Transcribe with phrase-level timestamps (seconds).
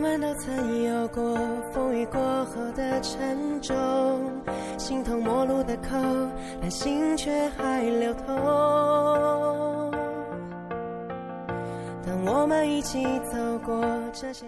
[0.00, 1.36] 我们都曾有过
[1.74, 4.42] 风雨过后的沉重，
[4.78, 5.90] 形同陌路的口，
[6.58, 8.24] 但心却还流通。
[12.02, 14.46] 当我们一起走过这些。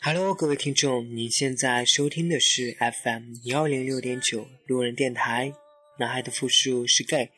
[0.00, 5.52] Hello，各位听众，您现在收听的是 FM 幺零六点九路人电台，
[5.98, 7.28] 男孩的复数是 gay。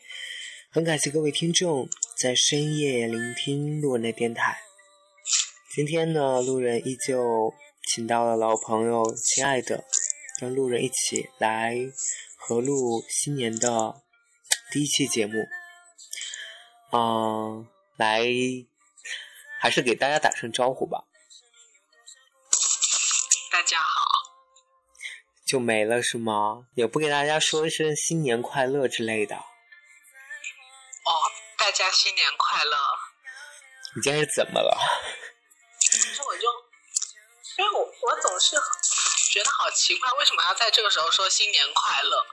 [0.71, 1.89] 很感谢各位听众
[2.23, 4.57] 在深夜聆听路人的电台。
[5.77, 9.85] 今天呢，路人依旧请到了老朋友亲爱的，
[10.41, 11.77] 跟路人一起来
[12.39, 14.02] 合录新年的
[14.73, 15.35] 第一期节目。
[16.93, 18.24] 嗯，来，
[19.60, 21.04] 还是给大家打声招呼吧。
[23.52, 24.02] 大家好，
[25.47, 26.69] 就没了是吗？
[26.74, 29.37] 也不给大家说一声新年快乐之类的。
[29.37, 29.43] 哦，
[31.59, 32.79] 大家新年快乐。
[33.95, 34.74] 你今天是怎么了？
[36.29, 36.49] 我就，
[37.59, 38.57] 因为我我总是
[39.30, 42.27] 觉得好奇怪，为什么要在这个时候说新年快乐？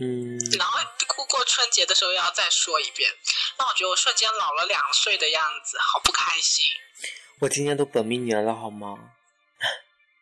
[0.00, 0.38] 嗯。
[0.58, 3.10] 然后过过春节的时候又要再说一遍，
[3.58, 6.64] 那我觉得我瞬间老了两岁的样子，好不开心。
[7.40, 8.96] 我今年都本命年了，好吗？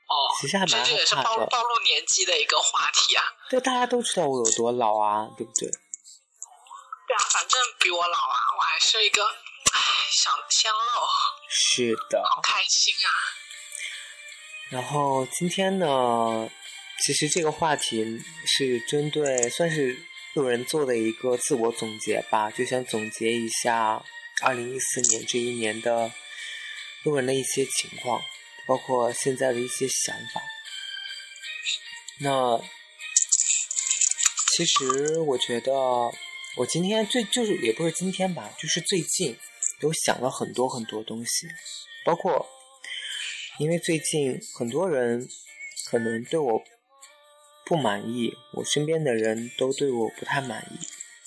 [0.08, 3.24] 哦，其实还蛮这也是暴露暴露年纪的一个话题啊。
[3.50, 5.68] 对，大家都知道我有多老啊，对不对？
[5.68, 9.80] 对啊，反正比我老啊，我还是一个唉
[10.10, 10.78] 想鲜肉。
[11.48, 12.22] 是的。
[12.24, 13.08] 好开心啊！
[14.70, 16.50] 然后今天呢，
[17.04, 18.04] 其实这个话题
[18.46, 19.98] 是针对算是
[20.34, 24.04] 路人做的一个自我总结吧，就想总结一下
[24.42, 26.12] 二零一四年这一年的
[27.04, 28.22] 路人的一些情况。
[28.66, 30.42] 包括现在的一些想法。
[32.18, 32.60] 那
[34.52, 35.72] 其实我觉得，
[36.54, 39.34] 我今天最就是也不是今天吧，就是最近
[39.80, 41.48] 都想了很多很多东西。
[42.04, 42.46] 包括
[43.58, 45.28] 因为最近很多人
[45.90, 46.62] 可能对我
[47.64, 50.78] 不满意，我身边的人都对我不太满意，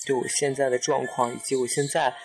[0.06, 2.16] 对我现在的状况以及我现在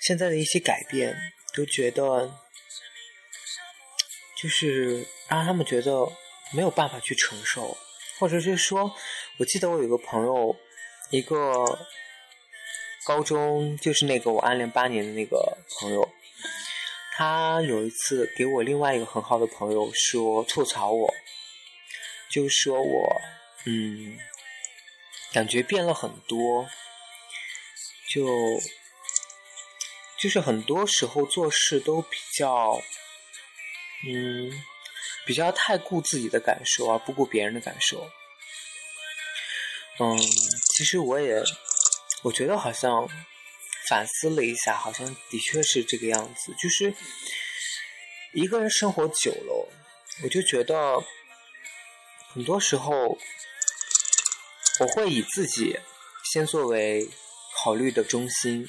[0.00, 1.16] 现在的一些改变，
[1.54, 2.38] 都觉得。
[4.42, 6.10] 就是让他们觉得
[6.54, 7.76] 没有办法去承受，
[8.18, 8.90] 或者是说，
[9.38, 10.56] 我记得我有个朋友，
[11.10, 11.36] 一个
[13.04, 16.08] 高中就是那个我暗恋八年的那个朋友，
[17.16, 21.14] 他有一次给我另外一个很好的朋友说吐槽我，
[22.30, 23.20] 就说我
[23.66, 24.18] 嗯，
[25.32, 26.68] 感觉变了很多，
[28.08, 28.26] 就
[30.18, 32.82] 就是很多时候做事都比较。
[34.02, 34.50] 嗯，
[35.26, 38.10] 比较太顾自己的感受而不顾别人的感受。
[39.98, 40.16] 嗯，
[40.74, 41.34] 其实我也，
[42.22, 43.08] 我觉得好像
[43.88, 46.54] 反思了一下，好像的确是这个样子。
[46.58, 46.94] 就是
[48.34, 49.68] 一个人生活久了，
[50.22, 51.02] 我就觉得
[52.32, 53.18] 很多时候
[54.80, 55.78] 我会以自己
[56.32, 57.08] 先作为
[57.56, 58.68] 考虑的中心。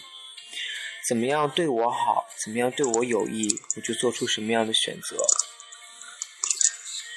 [1.08, 5.18] 怎么样对我好，怎么样对我有益，我就做出什么样的选择。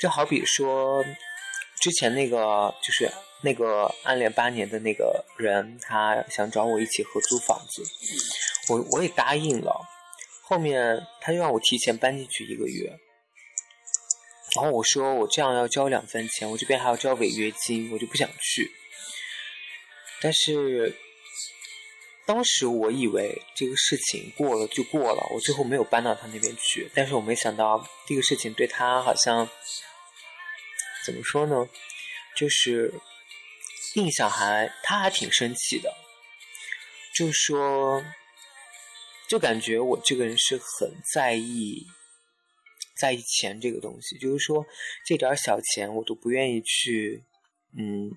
[0.01, 1.05] 就好比说，
[1.81, 3.13] 之前那个就是
[3.45, 7.85] 那个暗恋八年的那个人，他想找我一起合租房子，
[8.71, 9.87] 我我也答应了。
[10.43, 12.99] 后面他就让我提前搬进去一个月，
[14.57, 18.71] 然后我说我这样要交两份钱，我这边还要交违约金，我就不想去。
[20.21, 20.97] 但是。
[22.27, 26.91] 当时我以为这个事情过了就过了，我最后没有搬到他那边去。
[26.95, 29.47] 但是我没想到这个事情对他好像
[31.05, 31.69] 怎么说呢？
[32.35, 32.95] 就是
[33.95, 35.93] 印象还他还挺生气的，
[37.15, 38.05] 就说
[39.29, 41.87] 就感觉我这个人是很在意
[42.97, 44.65] 在意钱这个东西，就是说
[45.05, 47.25] 这点小钱我都不愿意去，
[47.77, 48.11] 嗯，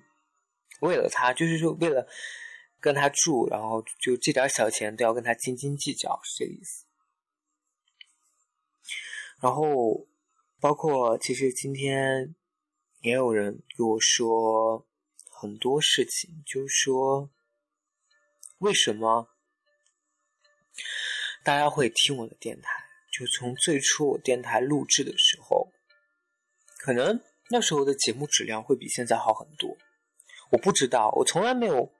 [0.80, 2.06] 为了他，就是说为了。
[2.80, 6.84] 跟他住，然后就这点小钱都要跟他斤斤计较，是这个意思。
[9.42, 10.06] 然后，
[10.60, 12.36] 包括其实今天
[13.00, 14.86] 也有人跟我说
[15.40, 17.30] 很多事情，就是说
[18.58, 19.28] 为什么
[21.44, 22.70] 大家会听我的电台？
[23.12, 25.72] 就从最初我电台录制的时候，
[26.78, 29.78] 可能那时候的节目质量会比现在好很多。
[30.50, 31.92] 我不知道，我从来没有。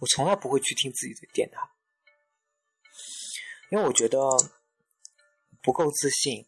[0.00, 1.60] 我从来不会去听自己的电台，
[3.70, 4.18] 因为我觉得
[5.62, 6.46] 不够自信，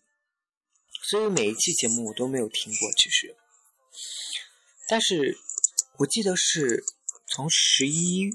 [1.02, 2.90] 所以每一期节目我都没有听过。
[2.92, 3.36] 其实，
[4.88, 5.36] 但是
[5.98, 6.84] 我记得是
[7.26, 8.30] 从十一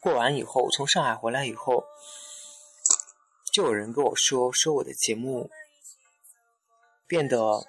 [0.00, 1.84] 过完以后，从上海回来以后，
[3.52, 5.50] 就有人跟我说，说我的节目
[7.06, 7.64] 变得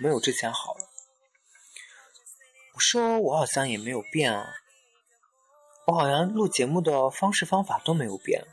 [0.00, 0.80] 没有之前好了。
[2.74, 4.46] 我说我好像也没有变啊，
[5.86, 8.46] 我好像录节目的方式方法都没有变。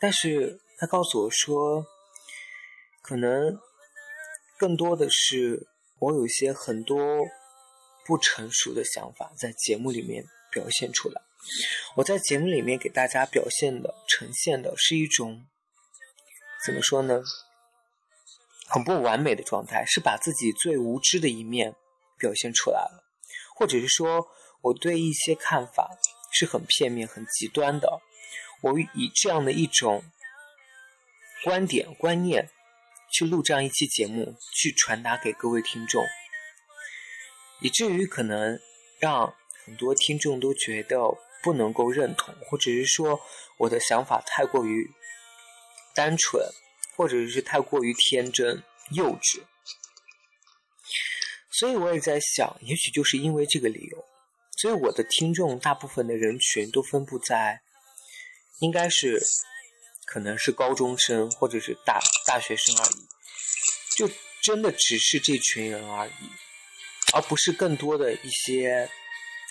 [0.00, 1.86] 但是他告诉我说，
[3.02, 3.58] 可能
[4.58, 5.68] 更多的是
[5.98, 6.96] 我有些很多
[8.04, 11.20] 不成熟的想法在节目里面表现出来。
[11.96, 15.46] 我在节目里面给大家表现的、呈现的是一种
[16.64, 17.22] 怎么说呢？
[18.68, 21.74] 很不完美的状态，是把自己最无知的一面
[22.18, 23.04] 表现出来了，
[23.56, 24.28] 或者是说
[24.60, 25.98] 我对一些看法
[26.30, 28.00] 是很片面、很极端的。
[28.62, 30.04] 我以这样的一种
[31.42, 32.50] 观点、观念
[33.10, 36.04] 去录这样一期节目，去传达给各位听众，
[37.60, 38.58] 以至于可能
[38.98, 39.34] 让
[39.64, 40.96] 很多听众都觉得。
[41.42, 43.18] 不能够认同，或者是说
[43.56, 44.90] 我的想法太过于
[45.94, 46.46] 单纯，
[46.94, 49.40] 或者是太过于天真幼稚，
[51.50, 54.04] 所以我也在想，也许就是因为这个理由，
[54.58, 57.62] 所以我的听众大部分的人群都分布在，
[58.58, 59.18] 应该是
[60.04, 63.08] 可能是高中生或者是大大学生而已，
[63.96, 64.10] 就
[64.42, 66.12] 真的只是这群人而已，
[67.12, 68.88] 而不是更多的一些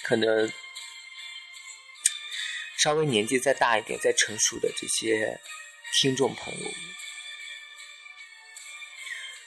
[0.04, 0.52] 可能。
[2.82, 5.38] 稍微年纪再大一点、再成熟的这些
[6.00, 6.72] 听众朋友，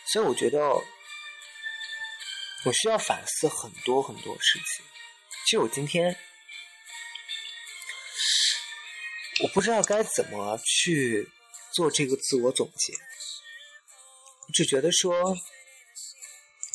[0.05, 0.61] 所以我觉得
[2.67, 4.85] 我需要反思很多很多事情。
[5.47, 6.14] 其实我今天
[9.41, 11.26] 我不知道该怎么去
[11.73, 12.93] 做这个自我总结，
[14.53, 15.35] 只觉得说，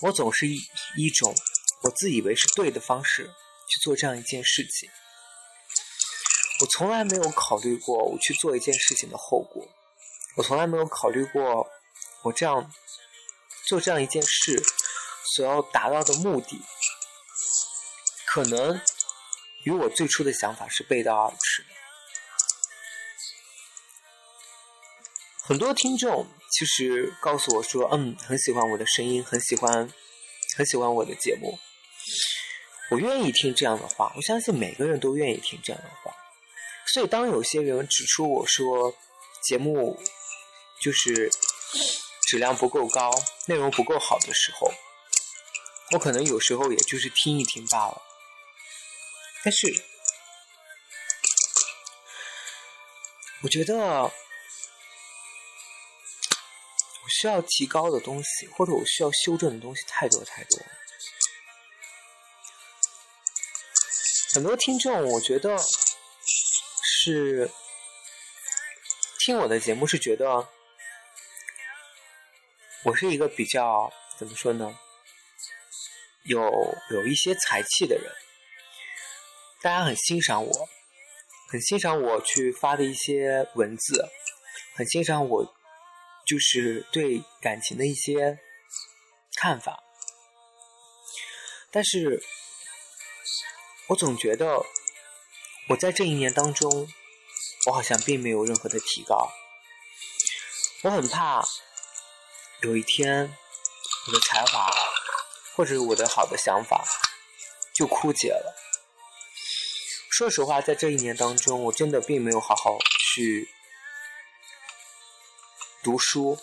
[0.02, 0.60] 我总是以
[0.96, 1.36] 一种
[1.84, 3.26] 我自以为是对的方式
[3.68, 4.90] 去做这样一件事情。
[6.60, 9.68] 我从来没有考虑过我去做一件事情的后果，
[10.36, 11.68] 我从来没有考虑过
[12.24, 12.72] 我这样
[13.66, 14.64] 做这样一件事
[15.36, 16.62] 所要达到的目的，
[18.26, 18.80] 可能
[19.64, 21.66] 与我最初的想法是背道而驰。
[25.48, 29.90] 很多听众其实告诉我说：“嗯，很喜欢我的声音，很喜欢，
[30.58, 31.58] 很喜欢我的节目。”
[32.92, 36.14] 我愿意听这样的话，我相信每个人都愿意听这样的话。
[36.88, 38.94] 所以，当有些人指出我说
[39.42, 39.98] 节目
[40.82, 41.32] 就是
[42.28, 43.10] 质量不够高、
[43.46, 44.70] 内容不够好的时候，
[45.94, 48.02] 我可能有时候也就是听一听罢了。
[49.46, 49.74] 但是，
[53.44, 54.12] 我觉得
[57.20, 60.60] 需要提高的东西，或者我需要修正的东西太多太多。
[64.34, 65.58] 很多听众，我觉得。
[67.00, 67.50] 是
[69.20, 70.50] 听我的节目是觉得
[72.84, 74.78] 我是一个比较怎么说呢？
[76.24, 76.42] 有
[76.92, 78.12] 有一些才气的人，
[79.62, 80.70] 大家很欣赏我，
[81.50, 84.10] 很欣赏我去发的一些文字，
[84.76, 85.56] 很欣赏我
[86.28, 88.38] 就是对感情的一些
[89.36, 89.84] 看法，
[91.72, 92.22] 但是
[93.88, 94.66] 我总觉得。
[95.70, 96.88] 我在这一年当中，
[97.66, 99.30] 我好像并没有任何的提高。
[100.84, 101.44] 我很怕
[102.62, 103.36] 有一天
[104.08, 104.72] 我的才华
[105.54, 106.86] 或者我的好的想法
[107.76, 108.56] 就枯竭了。
[110.10, 112.78] 说实话，在这一年当中，我真的并没有好好
[113.14, 113.50] 去
[115.88, 116.38] 读书，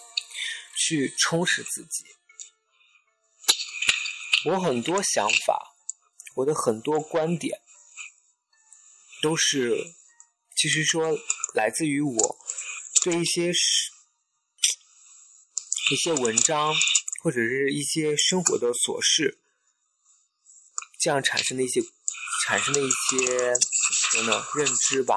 [0.74, 2.06] 去充实自己。
[4.46, 5.74] 我很多想法，
[6.36, 7.60] 我的很多观点。
[9.20, 9.76] 都是，
[10.56, 11.18] 其实说
[11.52, 12.38] 来自于我
[13.02, 13.92] 对一些事、
[15.92, 16.74] 一些文章
[17.22, 19.42] 或者是一些生活的琐事，
[20.98, 21.82] 这样产生的一些
[22.46, 23.52] 产生的一些
[24.10, 24.46] 怎么说呢？
[24.54, 25.14] 认知吧。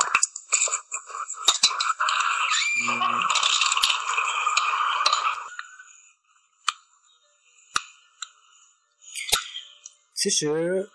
[10.28, 10.90] 其实。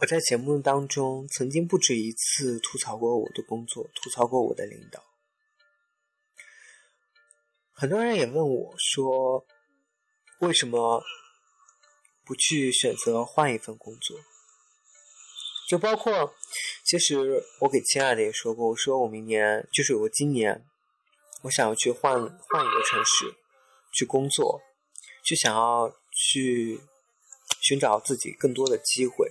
[0.00, 5.04] 我在节目当中曾经不止一次吐槽过我的工作，吐槽过我的领导。
[7.72, 9.46] 很多人也问我说
[10.40, 11.02] ：“为什么
[12.24, 14.18] 不去选择换一份工作？”
[15.68, 16.34] 就包括，
[16.82, 20.64] 其实我给亲爱的也说过，我说我明年就是我今年，
[21.42, 23.34] 我想要去换换一个城市
[23.92, 24.62] 去工作，
[25.22, 26.80] 去想要去
[27.60, 29.30] 寻找自己更多的机会。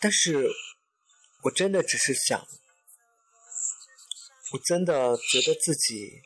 [0.00, 0.48] 但是，
[1.44, 2.46] 我真的只是想
[4.52, 6.22] 我真的觉得自己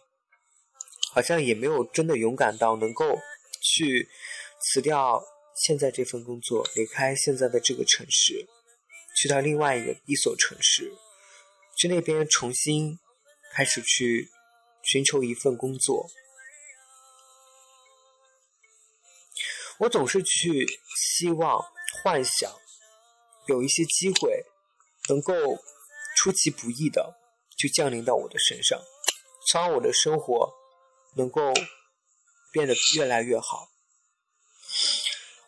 [1.12, 3.19] 好像也没有真的勇敢到能够
[3.62, 4.09] 去
[4.61, 5.23] 辞掉
[5.57, 8.47] 现在这份工作，离开现在的这个城市，
[9.17, 10.93] 去到另外一个一所城市，
[11.76, 12.99] 去那边重新
[13.55, 14.29] 开始去
[14.83, 16.11] 寻求一份工作。
[19.80, 21.64] 我总是去希望、
[22.02, 22.52] 幻想
[23.46, 24.44] 有一些机会
[25.08, 25.34] 能够
[26.16, 27.18] 出其不意的
[27.56, 28.78] 就降临到我的身上，
[29.46, 30.52] 希望我的生活
[31.16, 31.54] 能够
[32.52, 33.70] 变得越来越好。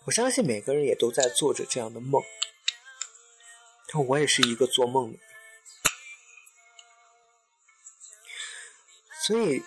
[0.06, 2.22] 我相信每个人也都在做着这样的梦，
[3.92, 5.20] 但我也是一个做梦的人，
[9.26, 9.62] 所以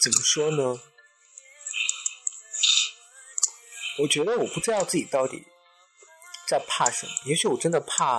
[0.00, 0.80] 怎么说呢？
[3.98, 5.42] 我觉得我不知道自己到底
[6.48, 8.18] 在怕什么，也许我真的怕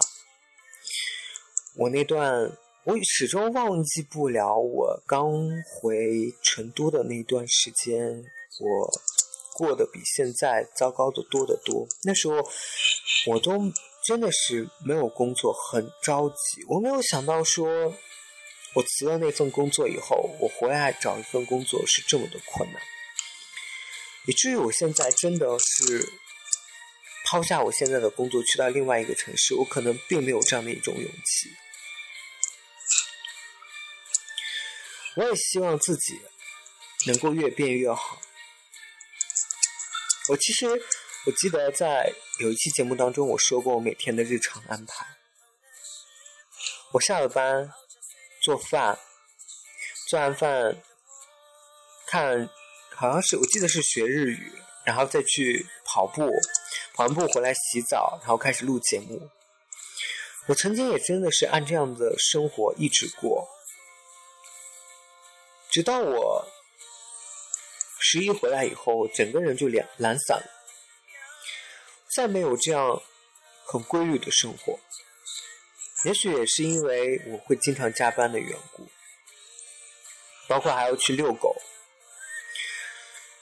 [1.78, 2.52] 我那段，
[2.84, 5.32] 我始终忘记不了我刚
[5.66, 8.24] 回成都的那段时间，
[8.60, 8.92] 我。
[9.58, 11.88] 过得比现在糟糕的多得多。
[12.04, 12.36] 那时候
[13.26, 13.54] 我都
[14.06, 16.64] 真的是没有工作，很着急。
[16.70, 17.92] 我没有想到说，
[18.76, 22.80] 我辞了那份工作以后，我回来找一份工作是这么的困难，
[24.28, 26.08] 以至于我现在真的是
[27.26, 31.50] 抛下我现在的工作，去到另外一个城市，我可能并没有这样的一种勇气。
[35.16, 36.22] 我也希望自己
[37.08, 38.22] 能够越变越好。
[40.30, 40.68] 我其实，
[41.26, 45.08] 我记得在有一期节目当中，我说过我每天的日常安排。
[46.92, 47.74] 我下了班，
[48.44, 49.00] 做饭，
[50.10, 50.84] 做完饭，
[52.08, 52.50] 看，
[53.00, 54.51] 好像是我记得是学日语，
[54.84, 56.27] 然后再去跑步，
[56.96, 59.30] 跑完步回来洗澡，然后开始录节目。
[60.48, 63.48] 我曾经也真的是按这样的生活一直过，
[65.70, 66.48] 直到我。
[68.00, 70.50] 十一回来以后，整个人就懒懒散了，
[72.16, 73.01] 再没有这样
[73.66, 74.80] 很规律的生活。
[76.06, 78.88] 也许也是因为我会经常加班的缘故，
[80.48, 81.56] 包括还要去遛狗，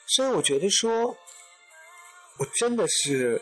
[0.08, 1.18] 所以我觉得说，
[2.38, 3.42] 我真的是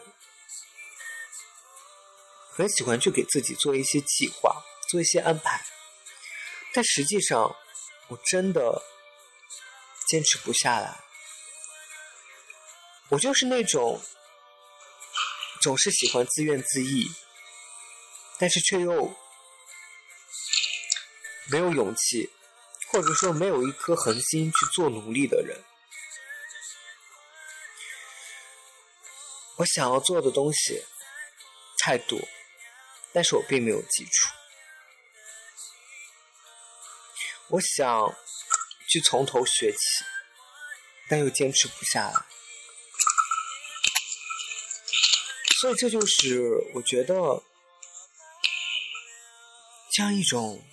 [2.56, 5.64] 很喜欢去给自己做一些计划，做一些安排，
[6.74, 7.56] 但实际上
[8.08, 8.82] 我真的
[10.08, 11.04] 坚持不下来。
[13.10, 14.02] 我就是那种
[15.62, 17.06] 总是喜欢自怨自艾，
[18.40, 19.14] 但是却又
[21.52, 22.32] 没有勇气，
[22.90, 25.62] 或者说没有一颗恒心去做努力的人。
[29.58, 30.84] 我想要做的东西
[31.78, 32.20] 太多，
[33.14, 34.30] 但是我并没有基础。
[37.50, 38.16] 我想
[38.90, 39.78] 去从头学起，
[41.08, 42.26] 但又坚持不下来。
[45.60, 46.42] 所以这就是
[46.74, 47.14] 我觉得
[49.92, 50.66] 这样一种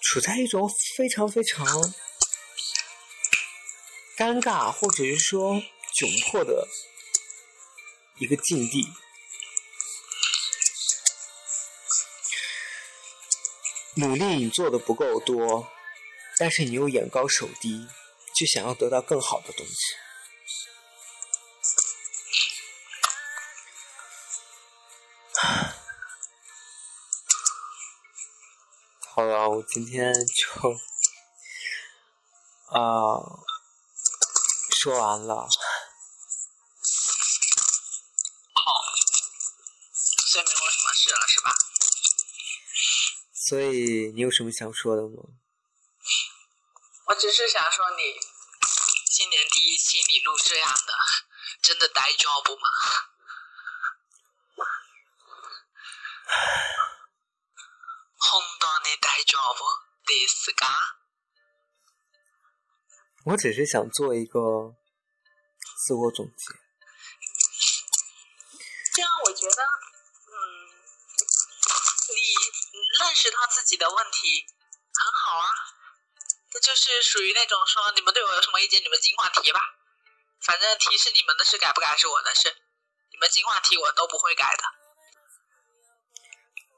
[0.00, 1.66] 处在一种非常非常
[4.16, 5.60] 尴尬或者是说
[6.00, 6.66] 窘迫的
[8.16, 8.90] 一个境地。
[13.96, 15.70] 努力你做的不够多，
[16.38, 17.86] 但是你又眼高手低，
[18.34, 19.74] 就想要得到更好的东西。
[29.14, 30.70] 好了，我今天就
[32.68, 33.20] 啊
[34.80, 35.46] 说完了。
[43.50, 45.24] 所以你有什么想说的吗？
[47.06, 48.14] 我只是想说，你
[49.06, 50.94] 今年第一期你录这样的，
[51.60, 52.68] 真的带 job 吗？
[63.24, 64.76] 我只是想做一个
[65.84, 66.54] 自我总结。
[68.94, 69.62] 这样我觉得，
[73.10, 74.46] 认识到自己的问题
[74.94, 75.50] 很好啊。
[76.48, 79.60] 这就是属于那种说，你们对我有什么意见，你们尽管提吧。
[80.42, 82.54] 反正提是你们的事，改不改是我的事。
[83.10, 84.62] 你们尽管提，我都不会改的。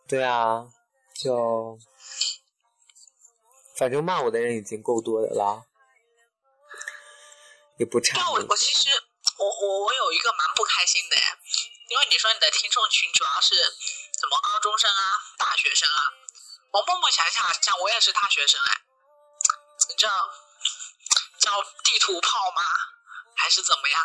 [0.09, 0.65] 对啊，
[1.23, 1.79] 就。
[3.77, 5.67] 反正骂我的人已经够多的了，
[7.79, 8.31] 也不差。
[8.31, 8.89] 我我其实
[9.39, 11.17] 我我我有一个蛮不开心的，
[11.89, 13.55] 因为你说你的听众群主要是
[14.23, 16.00] 什么高中生啊、大学生啊。
[16.71, 18.81] 我默默想想，像我也是大学生哎，
[19.88, 20.31] 你知道
[21.41, 22.62] 叫地图炮吗？
[23.35, 24.00] 还是怎么样？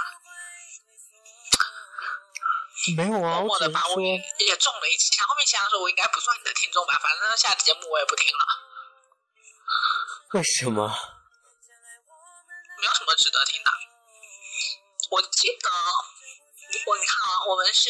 [2.98, 5.28] 没有啊，默默的把我也中了一枪。
[5.28, 8.44] 后面想想说，我应该不算你的听众吧，反正下节目我也不听了。
[10.34, 10.90] 为什么？
[12.80, 13.70] 没有什么值得听的。
[15.12, 15.70] 我记得，
[16.88, 17.90] 我你看啊，我们是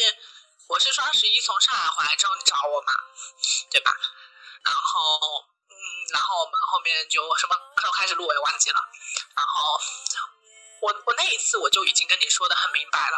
[0.68, 2.92] 我是双十一从上海回来之后你找我嘛，
[3.70, 3.90] 对吧？
[4.62, 5.74] 然后嗯，
[6.12, 8.76] 然后我们后面就什么时候开始录我也忘记了。
[9.34, 9.80] 然后
[10.82, 13.16] 我我那一次我就已经跟你说的很明白了。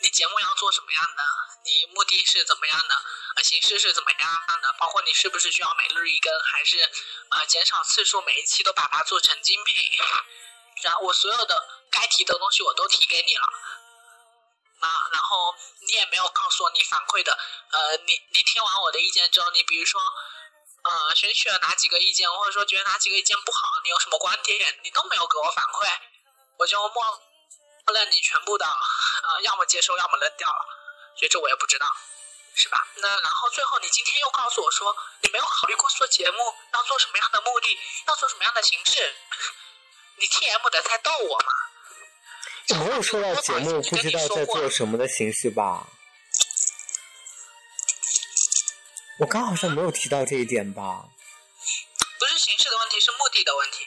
[0.00, 1.24] 你节目要做什么样的？
[1.64, 2.94] 你目的是怎么样的？
[3.42, 4.20] 形式是怎么样
[4.62, 4.72] 的？
[4.78, 6.78] 包括你是不是需要每日一更，还是
[7.30, 9.74] 呃减少次数，每一期都把它做成精品？
[10.82, 13.48] 然后我所有的该提的东西我都提给你了，
[14.86, 17.32] 啊，然后你也没有告诉我你反馈的，
[17.72, 20.00] 呃，你你听完我的意见之后，你比如说
[20.84, 25.88] 呃选取了哪几个意见，或者说觉得哪几个意见不好，你有什么观点，你都没有给我反馈，
[26.58, 27.22] 我就默。
[27.94, 30.66] 认你全部的，呃，要么接受，要么扔掉了，
[31.16, 31.86] 所以这我也不知道，
[32.56, 32.84] 是吧？
[32.96, 37.78] 那然后最后你今天又告诉我说，你没有考虑过做节目要做什么样的目的，
[38.08, 39.14] 要做什么样的形式？
[40.16, 41.52] 你 T M 的在逗我吗？
[42.74, 45.86] 没有说到节目，不知道在做什么的形式吧？
[49.20, 51.08] 我刚好像没有提到这一点吧？
[52.18, 53.86] 不是形式的问题，是目的的问题。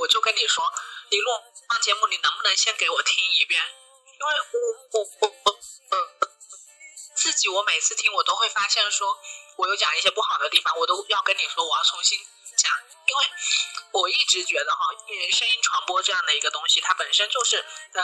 [0.00, 0.64] 我就跟你说，
[1.10, 1.30] 你录
[1.68, 3.62] 放节目，你能不能先给我听一遍？
[3.62, 5.50] 因为我我我我
[5.90, 5.96] 呃
[7.14, 9.06] 自己，我每次听我都会发现，说
[9.56, 12.18] 我有讲一些不好的地方，我都要跟你说，我要重新
[12.56, 12.72] 讲。
[13.12, 13.24] 因为
[13.92, 14.78] 我一直觉得哈，
[15.36, 17.56] 声音传播这样的一个东西，它本身就是
[17.92, 18.02] 呃，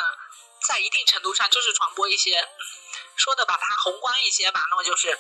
[0.67, 2.47] 在一定程度上就是传播一些
[3.17, 5.19] 说的把它宏观一些吧，那么就是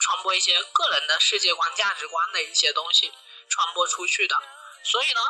[0.00, 3.12] 传播一些个人的世界观、价值观的一些东西
[3.50, 4.34] 传播出去的。
[4.82, 5.20] 所以呢。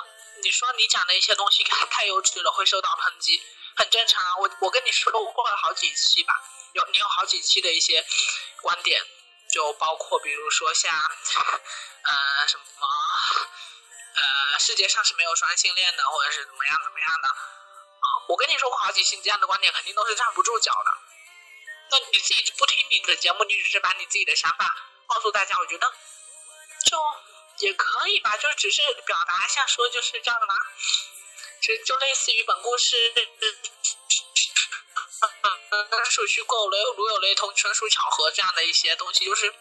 [0.45, 3.43] 你说你讲的一些东西太幼稚了，会受到抨击，
[3.75, 4.37] 很正常啊。
[4.37, 6.35] 我我跟你说过了好几期吧，
[6.75, 8.05] 有你有好几期的一些
[8.61, 9.03] 观点，
[9.51, 12.65] 就包括比如说像呃什么
[14.59, 18.07] 世界上是没有双性恋的，或者是怎么样怎么样的啊。
[18.29, 20.91] 我跟你说过好几期，这样的观点肯定都是站不住脚的。
[21.91, 25.93] 那你自己不听你的节目，你只是把你自己的想法告诉大家，我觉得
[26.85, 26.99] 就。
[27.61, 30.55] 也可以吧，就只是表达一下，说就是叫什么，
[31.63, 33.15] 就就类似于本故事，
[36.11, 39.55] 属虚构，雷如有雷同，纯属巧合这样的一些东西，就是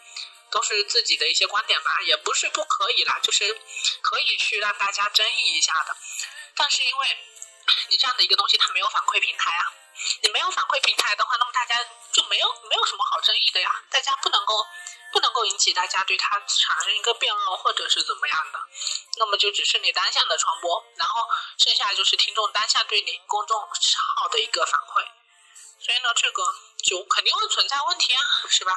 [0.50, 3.58] 都是自己的一些观点吧，也不是不可以啦，就是
[4.06, 5.96] 可以去让大家争议一下的。
[6.54, 7.18] 但是因为
[7.88, 9.64] 你这样的一个东西，它没有反馈平台啊，
[10.22, 11.74] 你没有反馈平台的话，那么大家
[12.12, 14.54] 就没有没有什么好争议的呀，大家不能够。
[15.12, 18.58] 不能够引起大家对它产生一个辩论，或者是怎么样的，
[19.16, 21.22] 那么就只是你单向的传播，然后
[21.56, 23.58] 剩下就是听众当下对你公众
[24.16, 25.00] 号的一个反馈，
[25.80, 26.42] 所以呢，这个
[26.84, 28.72] 就肯定会存在问题啊，是吧？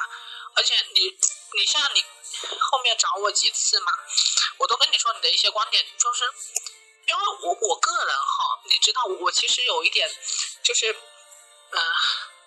[0.54, 1.18] 而且你，
[1.58, 2.04] 你像你
[2.60, 3.92] 后面找我几次嘛，
[4.58, 6.24] 我都跟你说你的一些观点，就是
[7.06, 10.08] 因为我我个人哈，你知道我其实有一点
[10.62, 11.80] 就是，嗯，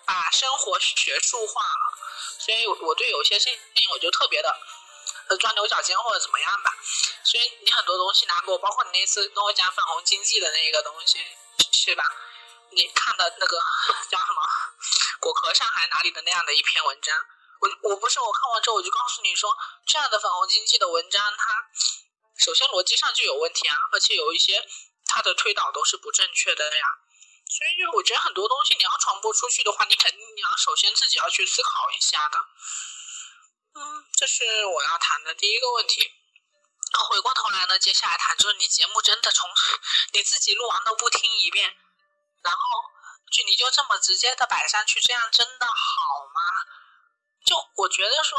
[0.04, 1.98] 把生活学术化了。
[2.38, 3.58] 所以，我对有些事情
[3.90, 4.56] 我就特别的
[5.28, 6.74] 呃钻牛角尖或者怎么样吧。
[7.24, 11.18] 所以你很多东西拿给我，包括你那次跟我讲粉红经济的那个东西，
[11.72, 12.04] 是吧？
[12.70, 13.58] 你看的那个
[14.10, 14.42] 叫什么
[15.20, 17.14] 果壳上海哪里的那样的一篇文章，
[17.82, 21.68] 我不是我看完之后我就告诉你说，这样的粉红经济的文章，它
[22.36, 24.66] 首先逻辑上就有问题啊，而且有一些
[25.06, 26.86] 它的推导都是不正确的呀。
[27.46, 32.38] 所以，我觉得很多东西你要传播出去的话，你肯定你要首先自己要去思考一下的。
[33.74, 36.10] 嗯，这是我要谈的第一个问题。
[37.10, 39.50] 回过头来呢，接下来谈就是你节目真的从
[40.12, 41.76] 你自己录完都不听一遍，
[42.42, 42.60] 然后
[43.30, 45.72] 就你就这么直接的摆上去，这样真的好
[46.32, 46.40] 吗？
[47.44, 48.38] 就我觉得说，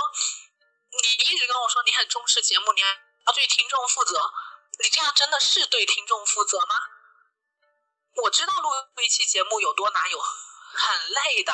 [0.91, 2.89] 你一直跟我说你很重视节目，你还
[3.27, 4.19] 要对听众负责，
[4.83, 6.75] 你这样真的是对听众负责吗？
[8.23, 8.69] 我知道录
[9.03, 11.53] 一期节目有多难，有很累的，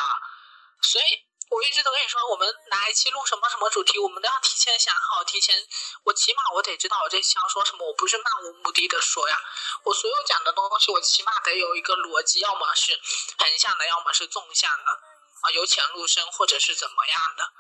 [0.82, 1.06] 所以
[1.50, 5.56] 我一直都跟你说，我们哪一期录什么什么主题，我们都要提前想好，提前，
[6.04, 9.42] 我起码我得知道我这期要说什么，我不是漫无目的的说呀，
[9.84, 12.94] 我所有讲的东西，我起码得有一个逻辑，要么是
[13.40, 15.00] 横向的，要么是纵向的，
[15.42, 17.54] 啊，由浅入深，或者是怎么样的，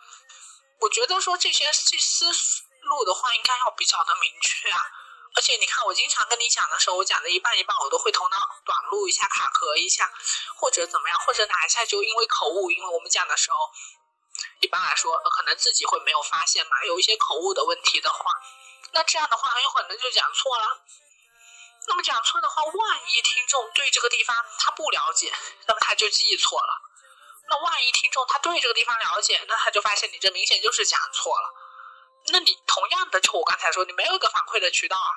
[0.81, 2.25] 我觉得说这些这思
[2.81, 4.79] 路的话，应该要比较的明确啊。
[5.33, 10.11] 而且你看，我经常跟你讲的时候，我讲的一半一半，我都会头脑短路一下，卡壳一下，
[10.57, 13.71] 或者怎么样，或者哪一下就因为口误，因为我们讲的时候，
[14.59, 18.31] 一般来说可能自己会没有发现嘛，有一些口误的问题的话，
[18.91, 20.83] 那这样的话很有可能就讲错了。
[21.87, 25.33] 那么讲错的话，万一听众对这个地方他不了解，
[25.65, 26.90] 那么他就记错了。
[27.51, 31.53] 那万一听众他对这个地方了解，那他就发现你这明显就是讲错了。
[32.27, 35.11] 那你同样的，就我刚才说，你没有一个反馈的渠道啊，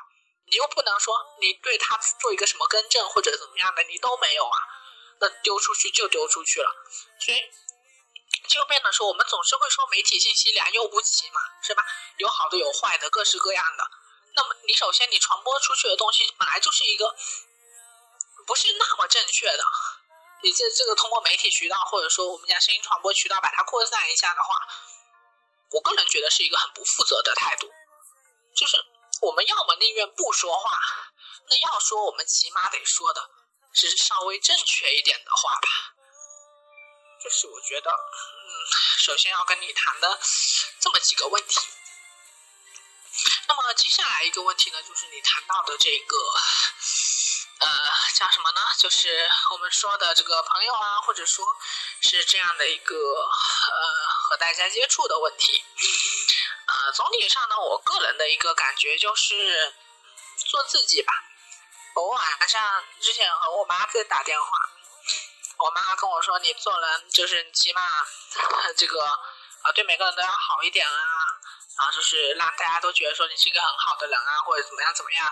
[0.47, 4.59] 你又不能说你对他做一个什么更正或者怎么样的，你都没有啊，
[5.21, 6.75] 那丢出去就丢出去了，
[7.21, 7.39] 所以
[8.49, 11.85] 就变得说，我们总是会说媒体信息良莠不齐嘛，是吧？
[12.17, 13.89] 有好的有坏的，各式各样的。
[14.35, 17.15] 那么你首先你传播出去的东西本来就是一个
[18.45, 19.65] 不是那么正确的，
[20.45, 24.49] 你这这个通过媒体渠道或者说我们讲声音传播渠道把它扩散一下的话。
[25.71, 27.67] 我个人觉得是一个很不负责的态度，
[28.55, 28.77] 就是
[29.23, 30.79] 我们要么宁愿不说话，
[31.49, 33.29] 那要说我们起码得说的
[33.73, 35.69] 是稍微正确一点的话吧。
[37.25, 38.47] 就是我觉得，嗯，
[38.99, 40.21] 首先要跟你谈的
[40.79, 41.59] 这么几个问题。
[43.49, 46.17] 那么接下来一个问题呢，就是你谈到的这个。
[47.61, 47.69] 呃，
[48.17, 48.61] 叫什么呢？
[48.79, 51.47] 就是我们说的这个朋友啊，或者说
[52.03, 55.65] 是这样的一个呃和大家接触的问题。
[56.67, 59.73] 呃，总体上呢，我个人的一个感觉就是
[60.37, 61.13] 做自己吧。
[61.95, 64.47] 我晚上之前和我妈在打电话，
[65.59, 67.83] 我妈跟我说：“你做人就是起码
[68.77, 69.01] 这个
[69.63, 70.93] 啊，对每个人都要好一点啊，
[71.79, 75.31] 然后就是让大家都觉得说你是一个很好的人啊，或者怎么样怎么样。”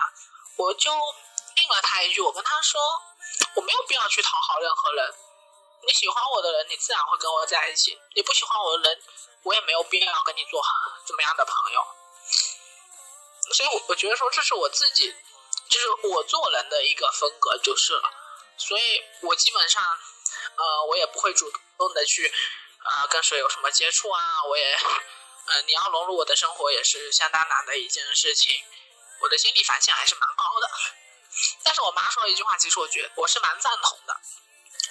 [0.57, 0.91] 我就。
[1.63, 2.81] 应了他一句，我跟他说，
[3.55, 5.13] 我没有必要去讨好任何人。
[5.85, 9.01] 你喜欢我的人，你自然会跟我在一起；你不喜欢我的人，
[9.43, 10.61] 我也没有必要跟你做
[11.05, 11.85] 怎么样的朋友。
[13.53, 15.13] 所以，我我觉得说，这是我自己，
[15.69, 18.09] 就是我做人的一个风格就是了。
[18.57, 22.33] 所以我基本上，呃，我也不会主动的去，
[22.85, 24.43] 呃，跟谁有什么接触啊。
[24.45, 28.55] 我也，呃，你要融入我的生活也是相当难的一件事情。
[29.21, 30.69] 我的心理反响还是蛮高的。
[31.63, 34.19] 但是我妈说了一句话，其实我觉得我是蛮赞同的，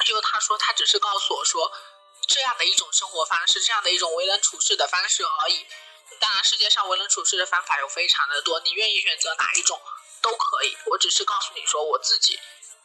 [0.05, 1.73] 就是她说她只是告诉我说，
[2.29, 5.67] 这样的一种生活方式，这样的一种为人处事的方式而已。
[6.21, 9.81] 当然，世界上为人处事的方法有非常的多，你愿意选择哪一种
[10.21, 10.77] 都可以。
[10.87, 12.39] 我只是告诉你说，我自己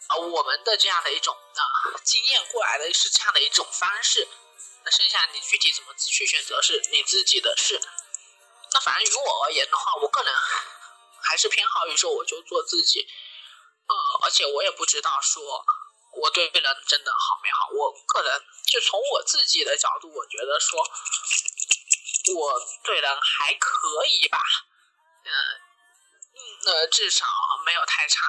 [0.08, 1.64] 啊，我们的这样的一种啊
[2.04, 4.28] 经验过来的是这样的一种方式。
[4.84, 7.80] 那剩下你具体怎么去选择是你自己的事。
[8.72, 10.34] 那反正于我而言的话，我个人
[11.22, 13.06] 还是偏好于说，我就做自己。
[14.22, 15.42] 呃，而且我也不知道说
[16.14, 17.70] 我对人真的好没好。
[17.72, 20.80] 我个人就从我自己的角度，我觉得说
[22.36, 24.42] 我对人还可以吧，
[25.24, 25.30] 嗯
[26.34, 27.26] 嗯，那至少
[27.66, 28.28] 没有太差。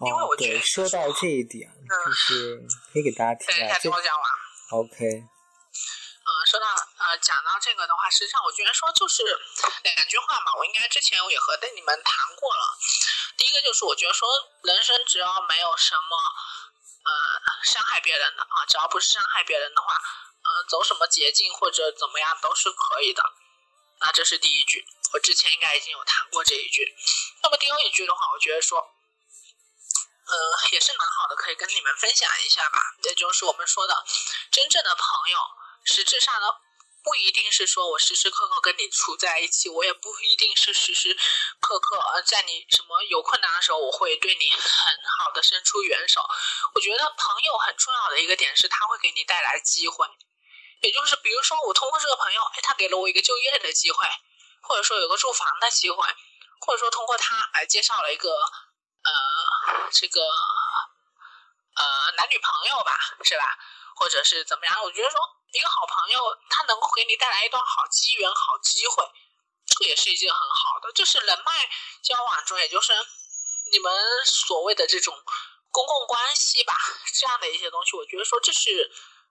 [0.00, 1.68] 因为我觉得说到这一点，
[2.06, 2.56] 就是
[2.92, 4.30] 可以给大家 提一下，听我讲完。
[4.80, 5.04] OK。
[5.04, 9.22] 嗯，说到呃，讲到这个的话，实际上我觉得说就是
[9.82, 12.49] 两句话嘛，我应该之前我也和跟你们谈过
[13.86, 14.28] 我觉得说，
[14.62, 16.16] 人生只要没有什么，
[17.04, 23.22] 呃，伤害别人的啊，只要不是伤害别人的话，呃，走什么捷径或者怎么样都是可以的。
[24.00, 26.96] 那这是第一句，我之前应该已经有谈过这一句。
[27.42, 30.36] 那么第二一句的话，我觉得说，呃，
[30.72, 32.78] 也是蛮好的，可以跟你们分享一下吧。
[33.02, 34.04] 也就是我们说的，
[34.50, 35.38] 真正的朋友，
[35.84, 36.46] 实质上呢。
[37.10, 41.12] 不一定是说我时时刻刻跟你处在一起，我也不一定是时时
[41.58, 46.24] 刻刻呃在你什么有困难的时候，我会对你很好的伸出援手。
[46.72, 50.06] 我觉得朋友很重要的一个点是，他会给你带来机会，
[50.82, 54.06] 也就是比如说我通过这个朋友，哎，他给了我一个就业的机会，
[54.62, 56.06] 或者说有个住房的机会，
[56.60, 60.20] 或者说通过他来介绍了一个呃这个
[61.74, 63.58] 呃男女朋友吧，是吧？
[64.00, 64.82] 或者是怎么样？
[64.82, 65.20] 我觉得说。
[65.52, 69.02] 一个好朋友，他能够给你带来一段好机缘、好机会，
[69.66, 71.68] 这也是一件很好的，就是人脉
[72.04, 72.92] 交往中，也就是
[73.72, 73.92] 你们
[74.26, 75.12] 所谓的这种
[75.72, 76.78] 公共关系吧，
[77.18, 78.88] 这样的一些东西，我觉得说这是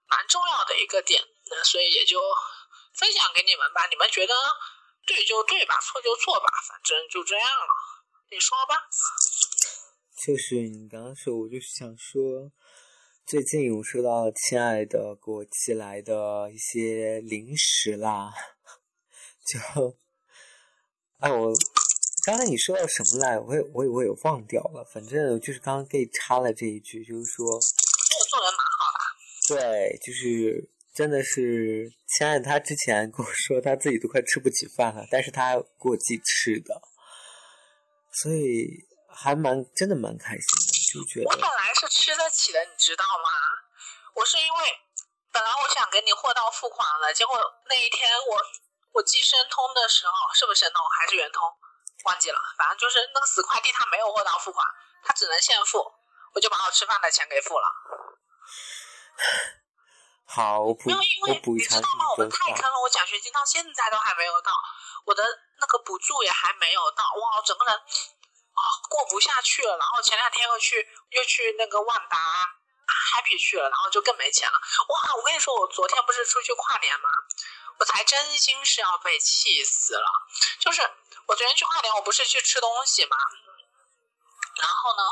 [0.08, 2.21] 蛮重要的一个点，那所以也就
[2.95, 3.88] 分享给你们吧。
[3.89, 4.36] 你们觉得
[5.08, 7.67] 对就对吧，错就错吧，反正就这样了。
[8.29, 8.75] 你说吧。
[10.27, 12.51] 就是你刚刚说，我就想说。
[13.30, 18.34] 最近我收到亲爱的给我寄来的一些零食啦，
[19.46, 19.96] 就，
[21.20, 21.54] 哎，我
[22.26, 23.38] 刚才你说到什么来？
[23.39, 24.84] 我也我也我也忘掉了。
[24.92, 29.62] 反正就是刚刚给你插了这一句，就是说，我做人蛮好的。
[29.62, 31.88] 对，就是真的是
[32.18, 36.82] 亲爱的，他之前跟我说他自己都快吃不起饭了，但是他给我寄吃的。
[38.12, 43.30] 所以还蛮真的蛮开心的，就觉我本来是吃得起的，你知道吗？
[44.15, 44.80] 我是因为
[45.32, 48.41] 本来我想给你货到付款了，结果那一天我
[48.93, 51.43] 我寄申通的时候，是不是申通还是圆通？
[52.06, 54.65] 忘记了，反正就是那个死快递，他没有货到付款，
[55.04, 55.86] 他只能现付，
[56.34, 57.67] 我就把我吃饭的钱给付了。
[60.25, 61.06] 好，我补因为
[61.43, 62.06] 你知道吗？
[62.12, 64.52] 我们太坑了，我奖学金到现在都还没有到，
[65.06, 65.23] 我的
[65.60, 67.82] 那个补助也还没有到，哇，我整个人啊
[68.89, 69.78] 过不下去了。
[69.78, 72.17] 然后前两天又去又去那个万达
[73.13, 74.60] happy 去了，然后就更没钱了。
[74.89, 77.10] 哇，我跟你说，我昨天不是出去跨年吗？
[77.80, 80.10] 我才真心是要被气死了。
[80.60, 80.82] 就是
[81.28, 83.15] 我昨天去跨年，我不是去吃东西嘛，
[84.58, 85.04] 然后呢，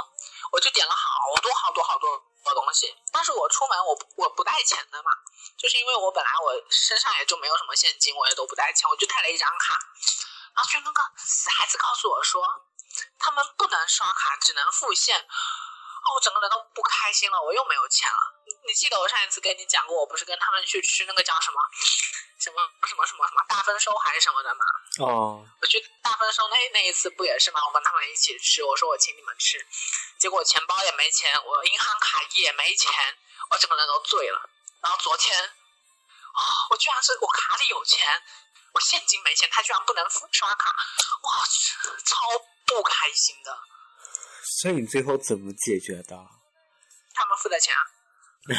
[0.52, 5.12] 我就点了好多好多好多多东西，但是我出门我我不带钱的嘛，
[5.58, 9.80] 就是因为我本来我身上也就没有什么现金，我也都不带钱，我就带了一张卡，
[10.54, 12.44] 然后就那个死孩子告诉我说，
[13.20, 15.20] 他们不能刷卡，只能付现。
[15.20, 18.18] 哦，我整个人都不开心了，我又没有钱了。
[18.46, 21.60] 你你记得我上一次跟你讲过，我不是跟他们去吃那个叫什么
[22.40, 24.64] 什么什么什么什么大丰收还是什么的吗？
[25.00, 27.60] 哦，我去大丰收那那一次不也是吗？
[27.68, 29.60] 我跟他们一起吃，我说我请你们吃，
[30.18, 32.90] 结果钱包也没钱，我银行卡也没钱，
[33.50, 34.50] 我整个人都醉了。
[34.82, 38.24] 然后昨天，啊、我居然是我卡里有钱，
[38.72, 40.70] 我现金没钱，他居然不能付刷卡，
[41.24, 41.44] 哇，
[42.06, 42.28] 超
[42.68, 43.58] 不开心的。
[44.62, 46.16] 所以你最后怎么解决的？
[47.14, 47.82] 他们付的钱啊。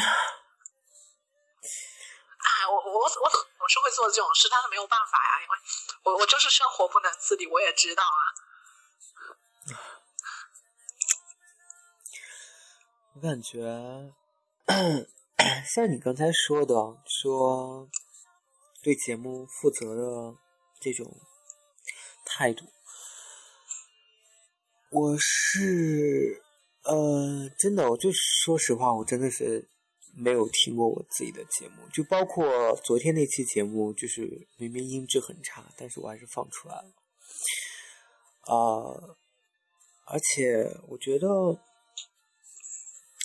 [2.39, 5.57] 哎，我我我我总是会做这种事，但是没有办法呀，因为
[6.03, 8.21] 我我就是生活不能自理，我也知道啊。
[13.15, 14.13] 我感觉
[15.73, 16.73] 像你刚才说的，
[17.05, 17.89] 说
[18.81, 20.37] 对节目负责的
[20.79, 21.19] 这种
[22.25, 22.65] 态度，
[24.91, 26.41] 我是
[26.83, 29.69] 呃，真的，我就说实话，我真的是
[30.15, 36.91] 没有听过我自己的节目，就包括昨天那期节目，就是明明音质很差，但是我还是放出来了。
[38.45, 39.15] 啊、
[40.07, 41.27] 而且我觉得，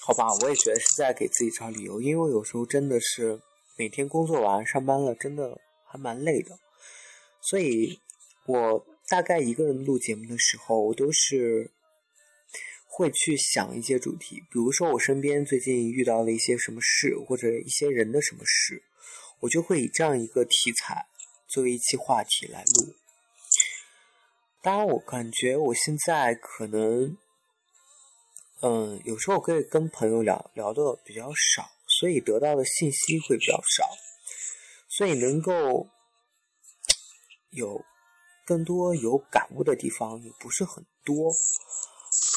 [0.02, 3.40] 好吧，我也觉得是在给自己找理由，因为我有时候真的是
[3.78, 6.58] 每天工作完上班了，真的还蛮累的，
[7.40, 7.98] 所以
[8.44, 11.70] 我大概一个人录节目的时候，我都是
[12.86, 18.82] 会去想一些主题，比如说我身边最近遇到了一些什么事，或者一些人的什么事，
[19.40, 21.06] 我就会以这样一个题材
[21.46, 22.94] 作为一期话题来录。
[24.62, 27.18] 当然，我感觉我现在可能，
[28.62, 33.90] 嗯，有时候我可以跟朋友聊聊的比较少，所以得到的信息会比较少，
[34.88, 35.90] 所以能够
[37.50, 37.84] 有
[38.44, 41.32] 更多有感悟的地方也不是很多。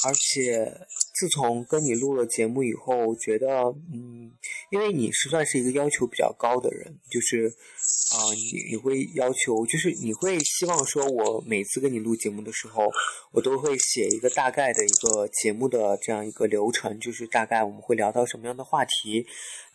[0.05, 3.47] 而且自从跟你录了节目以后，我觉得，
[3.93, 4.31] 嗯，
[4.71, 12.91] 因为你是算是一个要求比较高的人，就是，啊、你你会要求，就是你会希望说，我每次跟你录节目的时候，
[13.31, 19.25] 我都会写一个大概的一个节目的这样一个流程，就是大概我们会聊到什么样的话题，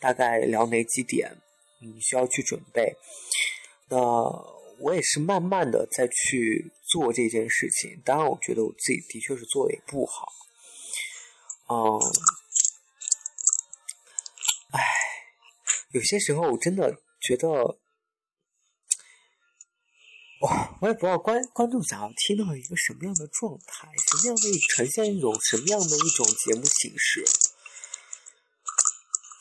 [0.00, 1.36] 大概聊哪几点，
[1.80, 2.96] 你需要去准备。
[3.88, 3.96] 那
[4.82, 10.26] 我也是慢慢的在去做这件事情，当然，我觉得我自己的确是做的也不好，
[11.68, 12.00] 嗯，
[14.72, 14.82] 唉，
[15.92, 17.78] 有些时候我真的觉得，
[20.40, 24.42] 哇，我也不知道观观众想要听到一个什么样的状态，什么样的
[24.74, 27.24] 呈现一种什么样的一种节目形式。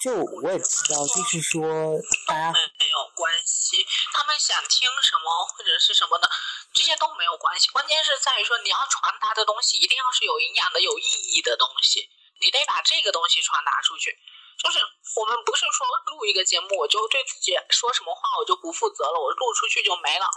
[0.03, 3.31] 就我也知道，就是说大家没有关，
[4.39, 6.29] 想听什么或者是什么的，
[6.73, 7.67] 这些都没有关系。
[7.69, 14.17] 关键是在于说，你要传达的东西一定要是有营养的、有意义的东西，你得把这个东西传达出去。
[14.57, 14.79] 就是
[15.15, 20.27] 我们不是说录一个节目，我就对自己说什么话我就不负责了，我录出去就没了。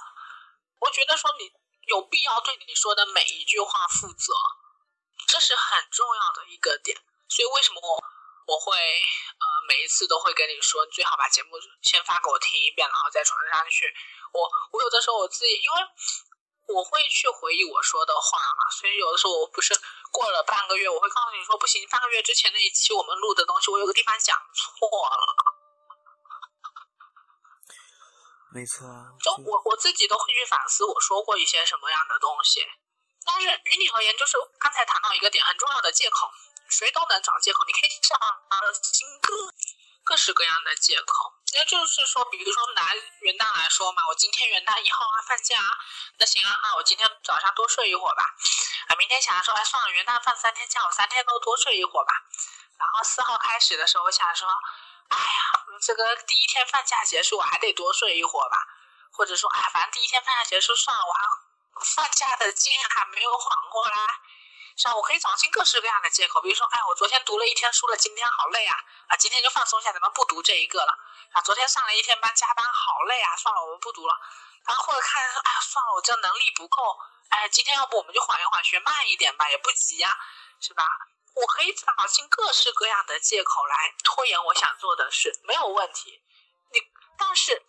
[0.80, 1.50] 我觉得说你
[1.88, 4.33] 有必要对你说的每一句话负责，
[5.28, 6.96] 这是很重要的一个点。
[7.28, 8.04] 所以为什么我？
[8.46, 13.92] 我会呃每一次都会跟你说，你最好把节目先发给我听一遍，然后再传上去。
[14.33, 15.77] 我我有的时候我自己，因为
[16.74, 19.74] 我会去回忆我说的话嘛，所以有的时候我不是
[20.11, 25.55] 过了半个月，我会告诉你说不行，半个月之前那一期我们录的东西，我有个地方讲错了。
[28.55, 32.64] 没错啊，就我我自己都会去反思我说过一些什么样的东西，
[33.24, 36.31] 但是于你而言，就是刚才谈到一个点很重要的借口。
[36.74, 38.18] 谁都能找借口，你可以找
[38.82, 39.30] 新各
[40.02, 41.32] 各式各样的借口。
[41.54, 45.70] 也就是说，比如说拿元旦来说嘛，我今天元旦一号啊放假啊，
[46.18, 48.24] 那行啊那，我今天早上多睡一会儿吧。
[48.88, 52.12] 啊，明天想说，哎，算了，元旦放三天假，我三天都多睡一会儿吧。
[52.76, 54.48] 然后四号开始的时候，我想说，
[55.10, 58.58] 哎呀，这个第一天放假结束，我还得多睡一会儿吧。
[59.12, 61.22] 或者说，哎，反正第一天放假结束算了，我还
[61.94, 63.94] 放假的劲还没有缓过来。
[64.76, 64.94] 是吧？
[64.96, 68.76] 我可以找尽各式各样的借口，比如说，哎，我昨天读了一天书了，今天好累啊，
[69.08, 70.92] 啊，今天就放松一下，咱们不读这一个了。
[71.32, 74.14] 啊，昨天上了一天班，加班好累啊，算了，我们不读了。
[74.66, 80.16] 然后或者看，哎呀，算了，我这能力不够，哎，今天要不我们就缓一缓，学慢一点吧，也不急呀，
[80.60, 80.84] 是吧？
[81.34, 86.20] 我可以找尽各式各样的借口来拖延我想做的事，没有问题。
[86.72, 86.80] 你，
[87.18, 87.62] 但是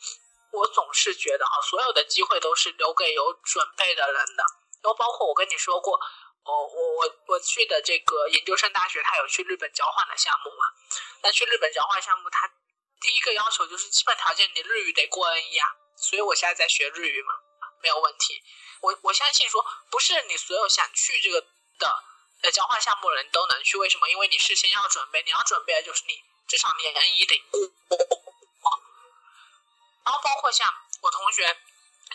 [0.52, 4.44] 我总是觉得哈，所有的机会都是留给有准备的人的，
[4.82, 6.00] 然后包括我跟你说过。
[6.46, 10.66] 哦，我我我去的这个研究生大学，他有去日本交换的项目嘛？
[11.24, 12.48] 那去日本交换项目，他
[13.02, 15.68] 第一个要求就是基本条件，你日语得过 N 一啊。
[15.98, 17.34] 所以我现在在学日语嘛，
[17.82, 18.44] 没有问题。
[18.82, 21.42] 我我相信说，不是你所有想去这个
[21.80, 22.04] 的
[22.44, 24.08] 呃交换项目的人都能去，为什么？
[24.08, 27.60] 因为你事先要准备，你要准备的就是你至少你 N 一得过。
[30.04, 31.48] 然后包括像我同学，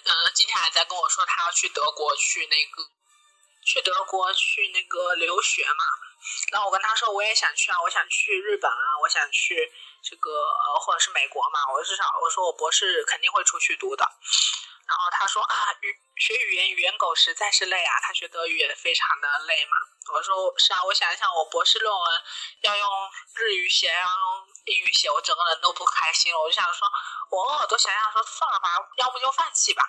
[0.05, 2.89] 嗯，今天还在跟我说，他要去德国去那个。
[3.65, 5.85] 去德国去那个留学嘛，
[6.53, 9.71] 然后我跟他说我也想去啊，我想去日本啊，我想去
[10.03, 10.31] 这个
[10.81, 14.05] 或者是美国嘛，我至少我说我博士肯定会出去读的。
[14.87, 19.77] 然后他说啊语学语言语言狗实在是累啊，他学德语也非常的累嘛。
[20.13, 22.23] 我说是啊，我想一想我博士论文
[22.63, 22.89] 要用
[23.37, 26.39] 日语写，要用英语写，我整个人都不开心了。
[26.39, 26.89] 我就想说，
[27.31, 29.83] 我偶尔都想想说算了吧，要不就放弃吧。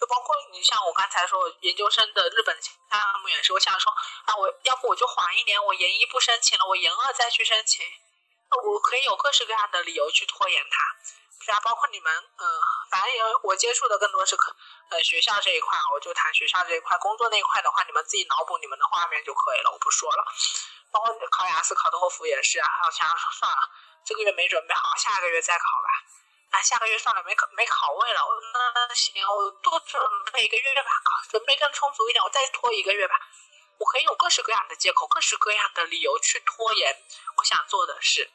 [0.00, 3.92] 就包括你像我刚才说研究生的日本项目也是，我想说
[4.24, 7.84] 啊，我要不我就缓一年，我研一不申请了，我研二再去申请，
[8.64, 10.96] 我可以有各式各样的理由去拖延它。
[11.42, 12.60] 是啊，包括你们，嗯，
[12.90, 14.54] 反正也我接触的更多是可
[14.90, 20.24] 呃学校这一块，我就谈学校这一块，工作那一块的话，你们自己脑补你们的画面就可以了，我不说了。
[20.90, 23.70] 包括考雅思、考托福也是啊，我想算了，
[24.04, 25.88] 这个月没准备好，下个月再考吧。
[26.52, 28.20] 那，下个月算了，没考没考位了。
[28.52, 30.90] 那行，我多准备一个月吧，
[31.30, 33.14] 准备更充足一点，我再拖一个月吧。
[33.78, 36.96] 我可以有各式各样的借口，各式各样的理由去拖延
[37.36, 38.30] 我想做的事。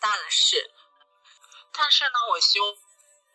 [0.00, 0.70] 但是，
[1.72, 2.76] 但是呢，我希望。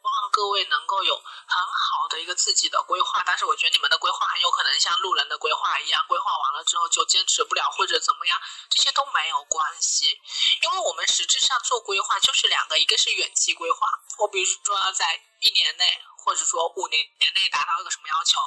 [0.08, 8.40] 希望各位能够有很好的一个自己的规划，但是我觉得你们的规划很有可能像路人的规划一样，规划完了之后就坚持不了或者怎么样，
[8.70, 10.18] 这些都没有关系，
[10.64, 13.86] 因为我们实质上做规划就是两个，一个是远期规划，
[14.20, 18.40] 我比如说要在一年内或者说五年年内达到一个什么要求，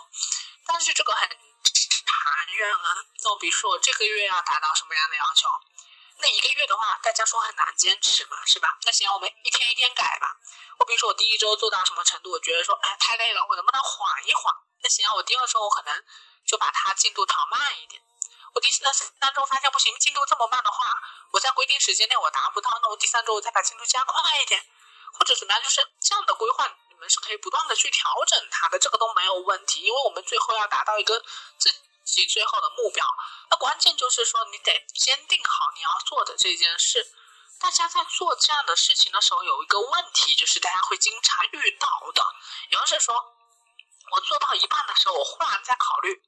[0.64, 5.46] 但是这个很 长远啊，那我比如说我这个月要达到什么样的要求？
[6.20, 8.76] 那一个月的话，大家说很难坚持嘛，是吧？
[8.84, 10.36] 那行，我们一天一天改吧。
[10.78, 14.54] 我比如说，我第一周做到什么程度，我觉得说，哎，太累了，我能不能缓一缓？
[14.82, 16.04] 那行，我第二周我可能
[16.46, 18.02] 就把它进度调慢一点。
[18.54, 20.94] 我第三三周发现不行，进度这么慢的话，
[21.32, 24.64] 我在规定时间内我达不到，那我第三周我再把进度加快一点，
[25.12, 31.22] 或者怎么样，就是这样的规划，你们是可以不断的去调整它的，这个都没有问题，因为我们最后要达到一个
[31.58, 31.72] 自。
[32.04, 33.06] 及最后的目标，
[33.50, 37.06] 那关键就是说，你得坚定好你要做的这件事。
[37.58, 42.24] 大家在做这样的事情的时候，有一个问题，就是大家会经常遇到的，
[42.70, 43.14] 也就是说，
[44.12, 46.22] 我做到一半的时候，我忽然在考虑，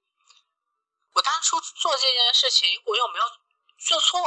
[1.14, 3.24] 我当初做这件事情，我有没有
[3.78, 4.20] 做错？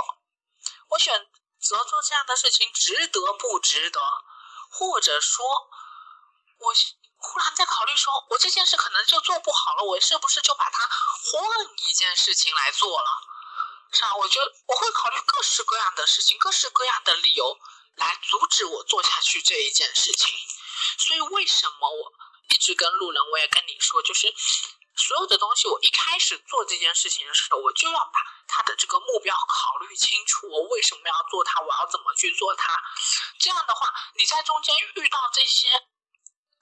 [0.89, 1.27] 我选
[1.59, 3.99] 择做这样的事情，值得不值得？
[4.71, 5.45] 或者说，
[6.57, 6.73] 我。
[7.25, 11.41] 忽然在考虑说，我这件事可能就做不好了，我是不是就把它换
[11.77, 13.09] 一件事情来做了？
[13.91, 14.15] 是吧？
[14.15, 17.57] 我觉得我会考虑各式各样的事情，各式各样的理由
[17.95, 20.29] 来阻止我做下去这一件事情。
[20.97, 22.13] 所以为什么我
[22.49, 24.33] 一直跟路人，我也跟你说，就是
[24.95, 32.79] 所有的东西，我一开始做这件事情的时候，我就要把他的这个目标考虑清楚，我为什么要做它，我要怎么去做它。
[33.39, 35.67] 这样的话，你在中间遇到这些。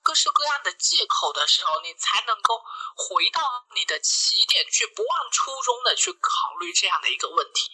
[0.04, 2.62] 各式各样的借口的时候，你才能够
[2.96, 7.72] 回到你的起点去，不忘初衷的去考虑这样的一个问题。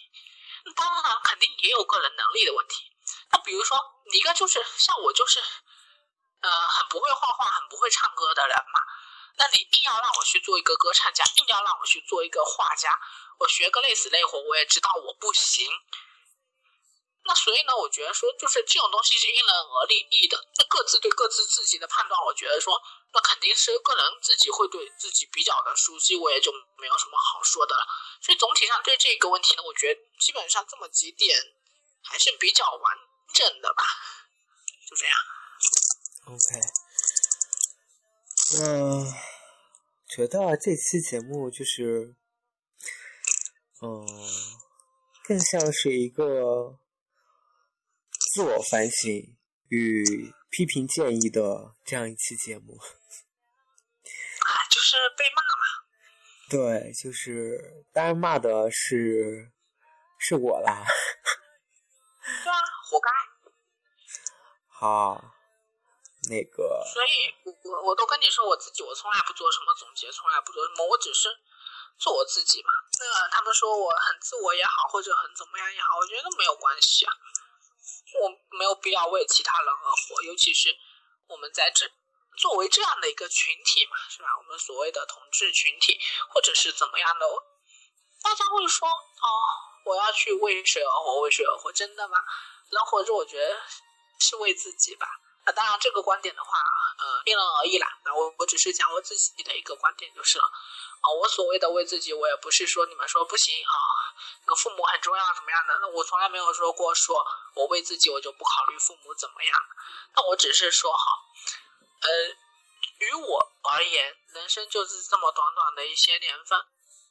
[0.76, 2.90] 当然，肯定也有个人能力的问题。
[3.32, 3.78] 那比如说，
[4.10, 5.40] 你一个就是像我，就是
[6.40, 8.80] 呃，很不会画画、很不会唱歌的人嘛。
[9.36, 12.96] 那你硬要让我去做一个歌唱家，硬要让我去做一个画家，
[13.38, 15.68] 我学个累死累活，我也知道我不行。
[17.22, 22.74] 那所以呢，我觉得说，就是这种东西是因人而异的，那各自对各自自己的判断，我觉得说，
[23.12, 27.86] 那肯定是个人自己会对自己比较的熟悉，我也就没有什么好说的了。
[28.22, 31.36] 所以总体上对这个问题呢，我觉得基本上这么几点
[32.02, 32.96] 还是比较完
[33.34, 33.84] 整的吧，
[34.88, 35.16] 就这样。
[36.26, 36.60] OK，
[38.58, 39.12] 嗯，
[40.08, 42.14] 觉得这期节目就是
[43.82, 44.06] 嗯，
[45.24, 46.78] 更像是一个
[48.32, 49.36] 自我反省
[49.68, 52.78] 与批评建议的这样一期节目。
[52.78, 55.64] 啊，就是被骂嘛。
[56.48, 59.50] 对，就是当然骂的是
[60.18, 60.84] 是我啦。
[62.44, 62.58] 对啊，
[62.88, 63.10] 活该。
[64.68, 65.34] 好。
[66.28, 67.32] 那个，所以，
[67.64, 71.32] 我我都跟你说，我自己我从来不做什么总结，从来不做什么，我只是
[71.96, 72.68] 做我自己嘛。
[73.00, 77.12] 那他们说我很自我也好，或者很怎么样也好，我觉得没有关系啊。
[78.18, 80.74] 我没有必要为其他人而活，尤其是
[81.28, 81.86] 我们在这
[82.36, 84.28] 作为这样的一个群体嘛，是吧？
[84.38, 87.26] 我们所谓的同志群体，或者是怎么样的，
[88.22, 89.26] 大家会说哦，
[89.84, 91.72] 我要去为谁而活，为谁而活？
[91.72, 92.18] 真的吗？
[92.70, 93.60] 人活着，我觉得
[94.20, 95.06] 是为自己吧。
[95.44, 96.58] 啊，当然这个观点的话，
[96.98, 97.88] 呃，因人而异啦。
[98.04, 100.44] 那我我只是讲我自己的一个观点就是了。
[100.44, 103.72] 啊，我所谓的为自己，我也不是说你们说不行啊，
[104.46, 105.78] 那个父母很重要怎么样的？
[105.80, 109.60] 那我从来没有说过，说我为自己我就不考虑父母怎么样。
[110.14, 111.12] 那我只是说哈，
[112.02, 112.08] 呃，
[112.98, 116.58] 于我而言，人生就是这么短短的一些年份，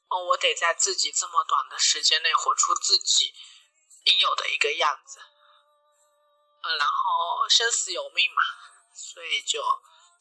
[0.10, 3.34] 哦，我得在自己这么短的时间内活出自己
[4.06, 5.20] 应有的一个样子。
[6.62, 8.42] 嗯，然后生死有命嘛，
[8.94, 9.64] 所以就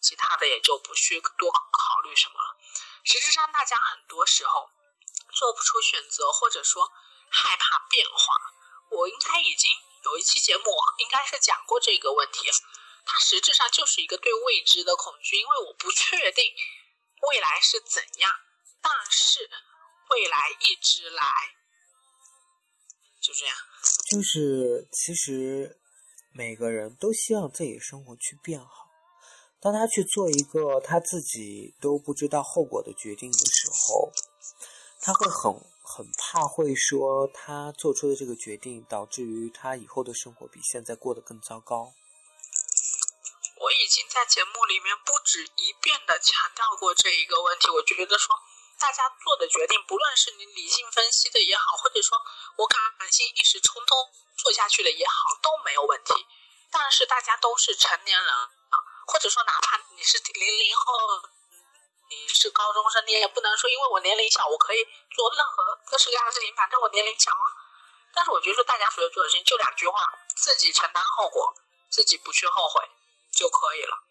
[0.01, 2.57] 其他的也就不需多考虑什么了。
[3.05, 4.71] 实质上，大家很多时候
[5.39, 6.91] 做不出选择，或者说
[7.31, 8.35] 害怕变化。
[8.91, 9.71] 我应该已经
[10.05, 10.65] 有一期节目，
[10.99, 12.51] 应该是讲过这个问题。
[13.07, 16.45] 它实质上就是一个对未知的恐惧，因为我不确定
[17.31, 18.33] 未来是怎样，
[18.83, 19.49] 但是
[20.11, 21.25] 未来一直来，
[23.23, 23.55] 就这样。
[24.11, 25.79] 就是其实。
[26.31, 28.87] 每个人都希望自己生活去变好。
[29.61, 34.13] 当他去做一个他自己都不知道后果的决定的时候，
[35.01, 41.93] 他会很很怕，会说他做出的这个决定导致于他以后的生活比现在过得更糟糕。
[43.57, 47.71] 我已经在节目里面不止一遍的强调过这一个问题。
[47.71, 48.37] 我觉得说，
[48.79, 52.19] 大家做的决定，不论是你理性分析的也好，或者说
[52.57, 52.79] 我感
[53.11, 53.97] 性一时冲动。
[54.39, 56.15] 做下去的也好，都没有问题。
[56.71, 61.29] 但是大家都是成年人啊，或者说哪怕你是零零后，
[62.11, 67.47] 你是高中生，你也不能说因为我年龄小，我可以做任何各式各样的事情，反正我年龄小啊。
[68.15, 70.01] 但是我觉得大家所有做的事情就两句话：
[70.35, 71.55] 自己承担后果，
[71.91, 72.83] 自己不去后悔
[73.31, 74.05] 就可以了。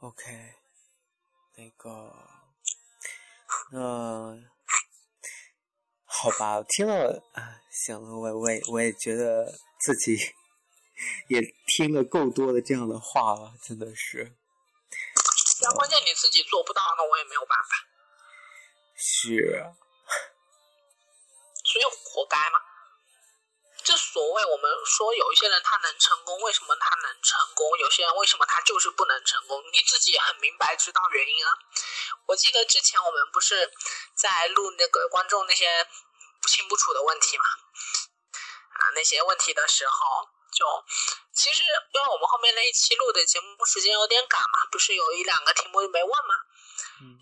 [0.00, 0.54] OK，
[1.56, 2.12] 那个，
[3.72, 4.56] 那。
[6.08, 10.16] 好吧，听了啊，行了，我我也我也觉得自己
[11.28, 14.34] 也听了够多的这样的话了，真的是。
[15.62, 17.86] 但关键你自己做不到，那我也没有办法。
[18.96, 19.64] 是。
[21.64, 22.60] 所以活该嘛。
[23.84, 27.78] 这所谓我们说有一些人他能成功，为什么他能成功？
[27.78, 29.62] 有些人为什么他就是不能成功？
[29.72, 31.52] 你自己也很明白知道原因啊。
[32.26, 33.72] 我记得之前我们不是
[34.14, 35.86] 在录那个观众那些。
[36.38, 37.44] 不清不楚的问题嘛，
[38.70, 40.64] 啊，那些问题的时候，就
[41.36, 41.62] 其实
[41.92, 46.34] 因为我们后面那一期录的节目时间有点赶嘛，不是有一两个题目没问吗？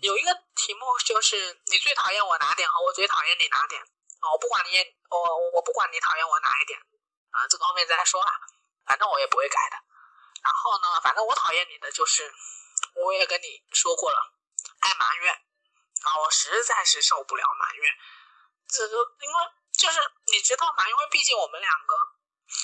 [0.01, 3.81] 有一个题目就是你最讨厌我哪点和我最讨厌你哪点
[4.21, 4.31] 啊？
[4.31, 6.79] 我不管你，我我不管你讨厌我哪一点
[7.31, 8.39] 啊，这个后面再说吧，
[8.85, 9.75] 反正我也不会改的。
[10.41, 12.33] 然后呢，反正我讨厌你的就是，
[12.95, 14.31] 我也跟你说过了，
[14.79, 15.33] 爱埋怨
[16.03, 17.93] 啊，我实在是受不了埋怨。
[18.69, 19.35] 这个，因为
[19.77, 19.99] 就是
[20.31, 21.95] 你知道嘛，因为毕竟我们两个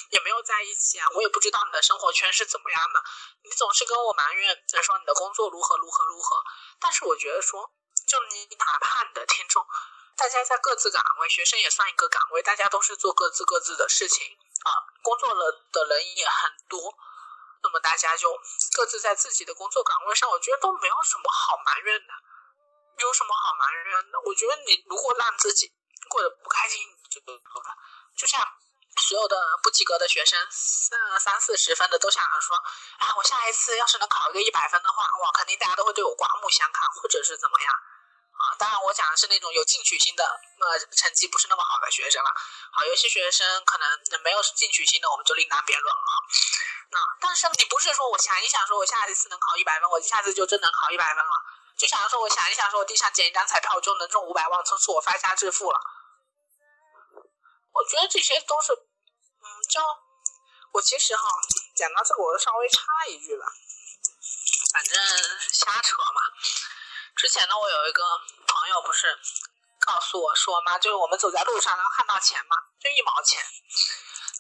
[0.09, 3.03] 也没有在一起啊，我也不知道你的生活圈是怎么样的。
[3.43, 6.43] 你总是跟我埋怨，说你的工作如何如何如何。
[6.79, 7.71] 但是我觉得说，
[8.07, 9.65] 就你哪怕你的听众，
[10.15, 14.69] 大家在各自岗位，学生也算一个岗位，大家都是做各自各自的事情啊，
[15.01, 16.93] 工作了的人也很多，
[17.63, 18.37] 那么大家就
[18.73, 22.13] 各自在自己的工作岗位上，我觉得都没有什么好埋怨的，
[22.99, 24.19] 有什么好埋怨的？
[24.25, 25.73] 我觉得你如果让自己。
[26.09, 27.75] 过得不开心你就好了，
[28.17, 28.41] 就像
[28.97, 32.55] 所有的不及格的学生，三三四十分的都想着说，
[32.99, 37.73] 啊，我下一次要是能考一个一百分的话，哇，肯定大家都会对我刮目相看，或者是怎么样
[38.35, 38.55] 啊？
[38.59, 42.29] 当然，我讲的是那种有进取心的，呃，成绩不是那么好的学生了。
[42.71, 43.87] 好，有些学生可能
[44.23, 46.13] 没有进取心的，我们就另当别论了啊。
[46.91, 51.31] 那但是你不是说我想一想，说我下一次能考一百分，我下次就真能考一百分了。
[51.77, 55.79] 就想说，我想一想，说我地上捡一张彩票就能中五百万，从此我发家致富了。
[57.73, 59.81] 我觉得这些都是，嗯，就
[60.73, 61.23] 我其实哈，
[61.75, 63.45] 讲到这个，我稍微插一句吧，
[64.73, 64.93] 反正
[65.51, 66.21] 瞎扯嘛。
[67.15, 68.03] 之前呢，我有一个
[68.47, 69.19] 朋友，不是
[69.79, 73.43] 告诉我说嘛，就是我们走在路上，然后看到钱嘛，就一毛钱，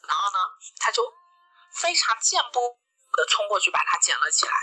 [0.07, 0.39] 然后呢，
[0.77, 1.03] 他就
[1.75, 2.79] 非常健步
[3.13, 4.53] 的冲过去把它捡了起来。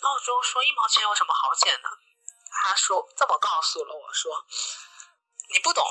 [0.00, 1.88] 然后我就说一毛钱有什么好捡的？
[2.50, 4.46] 他说这么告诉了我说，
[5.50, 5.84] 你不懂，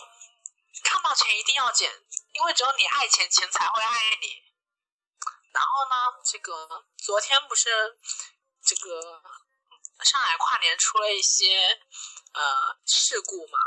[0.83, 1.91] 看到钱一定要捡，
[2.33, 4.43] 因为只有你爱钱，钱才会爱你。
[5.51, 7.99] 然后呢，这个昨天不是
[8.63, 9.21] 这个
[10.03, 11.81] 上海跨年出了一些
[12.33, 13.57] 呃事故嘛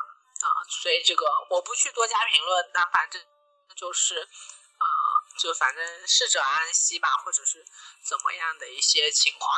[0.46, 3.20] 啊，所以这个我不去多加评论，但反正
[3.76, 4.86] 就是呃，
[5.38, 7.64] 就反正逝者安息吧，或者是
[8.04, 9.50] 怎么样的一些情况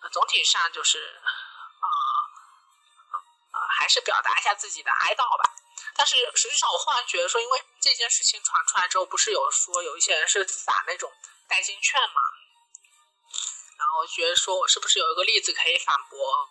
[0.00, 1.86] 啊，总体上就是啊
[3.52, 5.54] 呃还是表达一下自己的哀悼吧。
[5.94, 11.12] 但是实际上，我忽然觉得说，因为这件事情传出来之后，不是有说有一些人是撒那种
[11.48, 12.20] 代金券嘛？
[13.78, 16.48] 然后觉得说我是不是有一个例子可以反驳？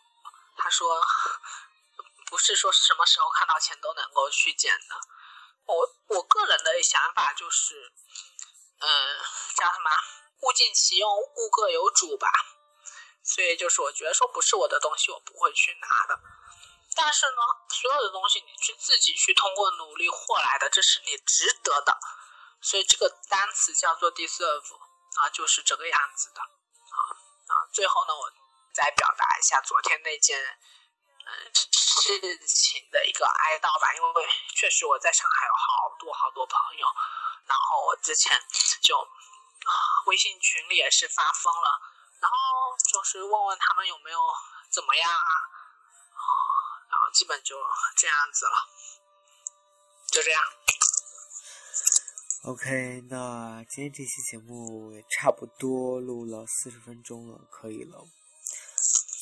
[0.58, 1.02] 他说
[2.28, 4.96] 不是说什么时候看到钱都能够去捡的。
[5.66, 7.92] 我我个人的想法就是，
[8.80, 9.18] 嗯，
[9.56, 9.90] 叫什么
[10.42, 12.30] 物尽其用，物各有主吧。
[13.24, 16.20] 所以就是我觉得说不是我的东西，我不会去拿的。
[16.96, 21.98] 但是呢，所有的东西你去自己去通过努力获来的，这是你值得的。
[22.62, 24.76] 所以这个单词叫做 deserve
[25.16, 27.00] 啊，就是这个样子的啊
[27.48, 27.54] 啊。
[27.74, 28.32] 最后呢，我
[28.74, 30.38] 再表达一下昨天那件
[31.26, 36.86] 嗯事情的一个哀悼吧，因为确实我在上海有好多好多朋友，
[37.46, 38.32] 然后我之前
[38.84, 39.74] 就啊
[40.06, 41.82] 微信群里也是发疯了，
[42.20, 42.38] 然后
[42.92, 44.20] 就是问问他们有没有
[44.70, 45.41] 怎么样啊。
[47.14, 47.56] 基本就
[47.98, 48.52] 这样子了，
[50.12, 50.42] 就这样。
[52.44, 58.08] OK，那今天这期节目也差不多录了四十分钟了，可以了。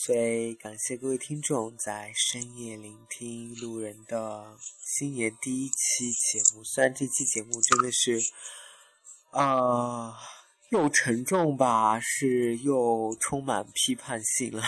[0.06, 6.64] 所以感谢各位听众在深夜聆听路人的新年第一期节目。
[6.64, 8.22] 虽然这期节目真的是，
[9.32, 10.18] 啊，
[10.70, 14.64] 又沉重吧，是又充满批判性了。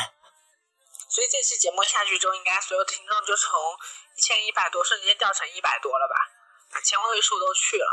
[1.11, 3.59] 所以这期节目下去之后，应该所有听众就从
[4.15, 6.15] 一千一百多瞬间掉成一百多了吧？
[6.71, 7.91] 把千位数都去了。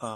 [0.00, 0.08] 呃。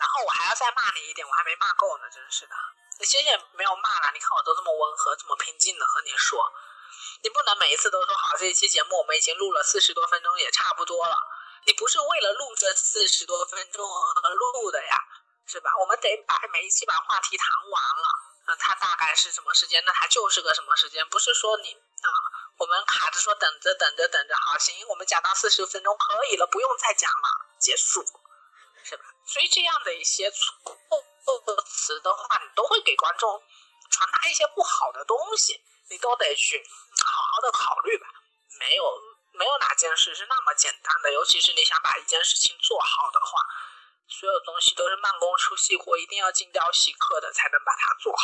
[0.00, 2.56] 然后我还要再骂你一点，我还没骂够呢，真是的。
[2.98, 6.40] 你其实也没有骂了，你看我都这么温和、这么平静的和你说，
[7.22, 8.34] 你不能每一次都说好。
[8.38, 11.14] 这一期节目我们已经录了四十多分钟，也差不多了。
[11.66, 13.84] 你不是为了录这四十多分钟
[14.24, 14.96] 而录的呀，
[15.46, 15.70] 是吧？
[15.78, 18.29] 我们得把每一期把话题谈完了。
[18.50, 19.80] 那它大概是什么时间？
[19.86, 21.06] 那它就是个什么时间？
[21.08, 22.10] 不是说你啊，
[22.58, 27.28] 我们卡着说等着等着等着，好行，我们讲到四十分钟可以了，不用再讲了，
[27.60, 28.02] 结束，
[28.82, 29.04] 是吧？
[29.24, 33.40] 所以这样的一些错误词的话，你都会给观众
[33.88, 36.60] 传达一些不好的东西，你都得去
[37.06, 38.08] 好好的考虑吧。
[38.58, 39.00] 没有
[39.34, 43.46] 没有哪件事是那么简单的，尤其是你想把一件事情做好的话。
[44.10, 48.22] 所有东西都是慢工出细活，一定要精雕细刻的才能把它做好。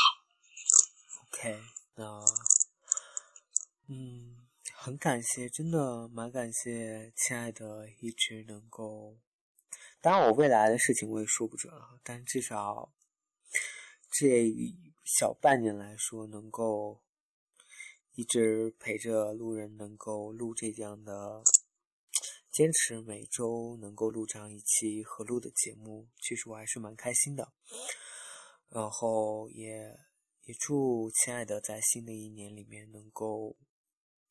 [1.30, 1.62] OK，
[1.94, 2.24] 那
[3.88, 9.16] 嗯，很感谢，真的蛮感谢，亲爱的，一直能够。
[10.00, 12.92] 当然，我未来的事情我也说不准了，但至少
[14.10, 14.52] 这
[15.04, 17.00] 小半年来说，能够
[18.14, 21.42] 一直陪着路人，能够录这样的。
[22.56, 27.52] 坚持每周能够录这样一期合录的节目，其实我还是蛮开心的。
[28.70, 29.94] 然后也
[30.44, 33.54] 也祝亲爱的在新的一年里面能够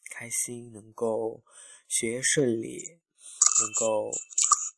[0.09, 1.43] 开心，能够
[1.87, 2.81] 学业顺利，
[3.61, 4.09] 能够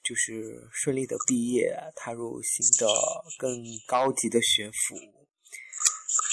[0.04, 2.86] 就是顺利的毕业，踏入新的
[3.38, 5.30] 更高级的学府。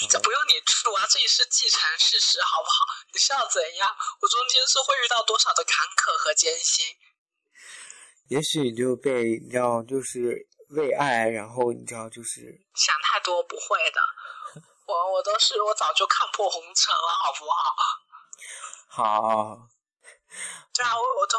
[0.09, 2.85] 这不用你祝啊，这也是既成事实，好不好？
[3.13, 3.89] 你是要怎样？
[4.21, 6.85] 我中间是会遇到多少的坎坷和艰辛？
[8.29, 12.41] 也许你就被你知道，就是为爱，然后你知道，就是
[12.75, 14.01] 想太多，不会的。
[14.87, 17.75] 我我都是我早就看破红尘了，好不好？
[19.03, 19.69] 好。
[20.73, 21.37] 对啊，我我都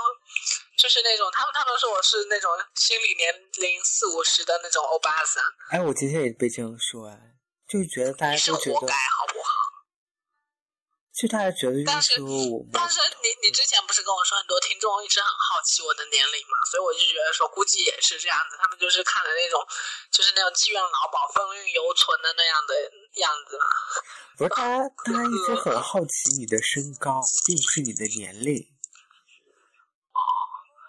[0.78, 5.44] 就是那种他们他们说我是那种心理年龄四五十的那种欧巴桑。
[5.70, 7.35] 哎，我今天也被这样说哎，
[7.68, 8.80] 就是觉得大家都觉得。
[8.80, 9.48] 活该，好不好？
[11.16, 12.20] 就大家觉得，但是
[12.70, 19.64] 但是你你之前不是跟我说很多听众一直很好奇我的年龄嘛，所以我就觉得说估计也是这样子，他们就是看的那种，
[20.12, 22.76] 就是那种妓院老鸨、风韵犹存的那样的
[23.16, 23.58] 样子。
[24.36, 28.52] 不是，大家大家一直很好奇你的身高，并不是你的年龄。
[30.12, 30.20] 哦，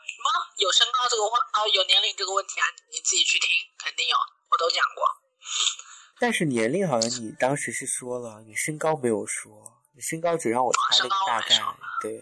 [0.04, 0.28] 什么
[0.60, 2.68] 有身高这个话哦，有年龄这个问题啊？
[2.92, 3.48] 你自己去听，
[3.80, 4.18] 肯定有，
[4.52, 5.08] 我都讲过。
[6.20, 9.82] 但是年龄好像你当时是说了，你身高没有说。
[9.94, 11.48] 你身高只让我猜了个大概，
[12.02, 12.22] 对。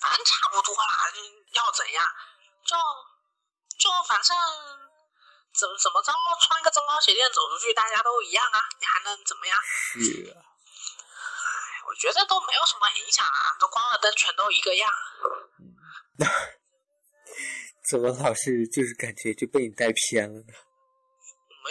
[0.00, 1.06] 反正差不多啦，
[1.54, 2.04] 要怎样？
[2.66, 2.74] 就
[3.78, 4.36] 就反正
[5.54, 6.10] 怎怎么着，
[6.42, 9.56] 穿个增高鞋垫走出去，大家都一样啊，你还能怎么样？
[9.62, 10.42] 是啊。
[10.42, 14.90] 哎，我觉得都没有什么影响啊，都关了灯，全都一个样。
[17.90, 20.52] 怎么老是就是感觉就被你带偏了呢？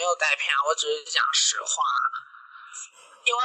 [0.04, 1.82] 没有带偏，我只是讲实话。
[3.24, 3.42] 因为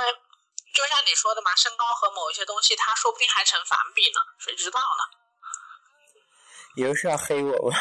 [0.75, 5.03] 就像你说的嘛，身高和某一些东西，它说不定还成反比呢，谁知道呢？
[6.75, 7.77] 你又是要黑我吗？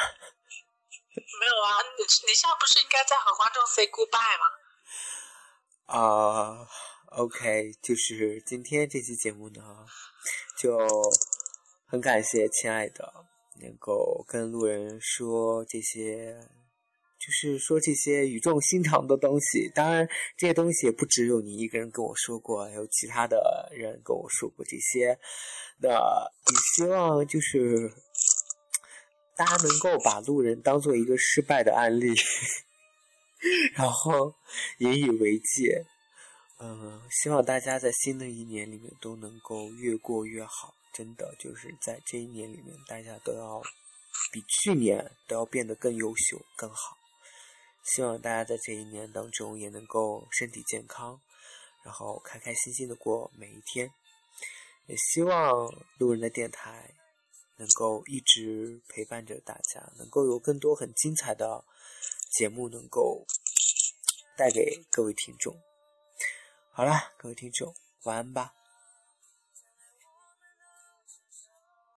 [1.40, 4.46] 没有啊，你你现在不是应该在和观众 say goodbye 吗？
[5.86, 6.68] 啊
[7.18, 9.60] ，OK，就是今天这期节目呢，
[10.56, 10.78] 就
[11.88, 13.26] 很感谢亲爱的
[13.60, 16.48] 能够跟路人说这些。
[17.28, 25.18] 就是说这些语重心长的东西，当然这些东西也不只有你一个人跟我说过，还有其他的人跟我说过这些。
[25.82, 27.92] 那也希望就是
[29.36, 32.14] 大家能够把路人当做一个失败的案例，
[33.76, 34.34] 然后
[34.78, 35.84] 引以为戒。
[36.60, 40.74] 嗯，希望大家在新的一年里面都能够越过越好。
[40.94, 43.62] 真的就是在这一年里面，大家都要
[44.32, 46.97] 比去年都要变得更优秀、更好。
[47.94, 51.20] 希望大家在这一年当中也能够身体健康，
[51.82, 53.90] 然后开开心心的过每一天。
[54.86, 55.68] 也希望
[55.98, 56.94] 路人的电台
[57.56, 61.64] 能够一直陪伴着大家，能够有更多很精彩的
[62.30, 63.26] 节目能够
[64.36, 65.54] 带给各位听众。
[66.72, 67.74] 好了，各位听众，
[68.04, 68.54] 晚安吧。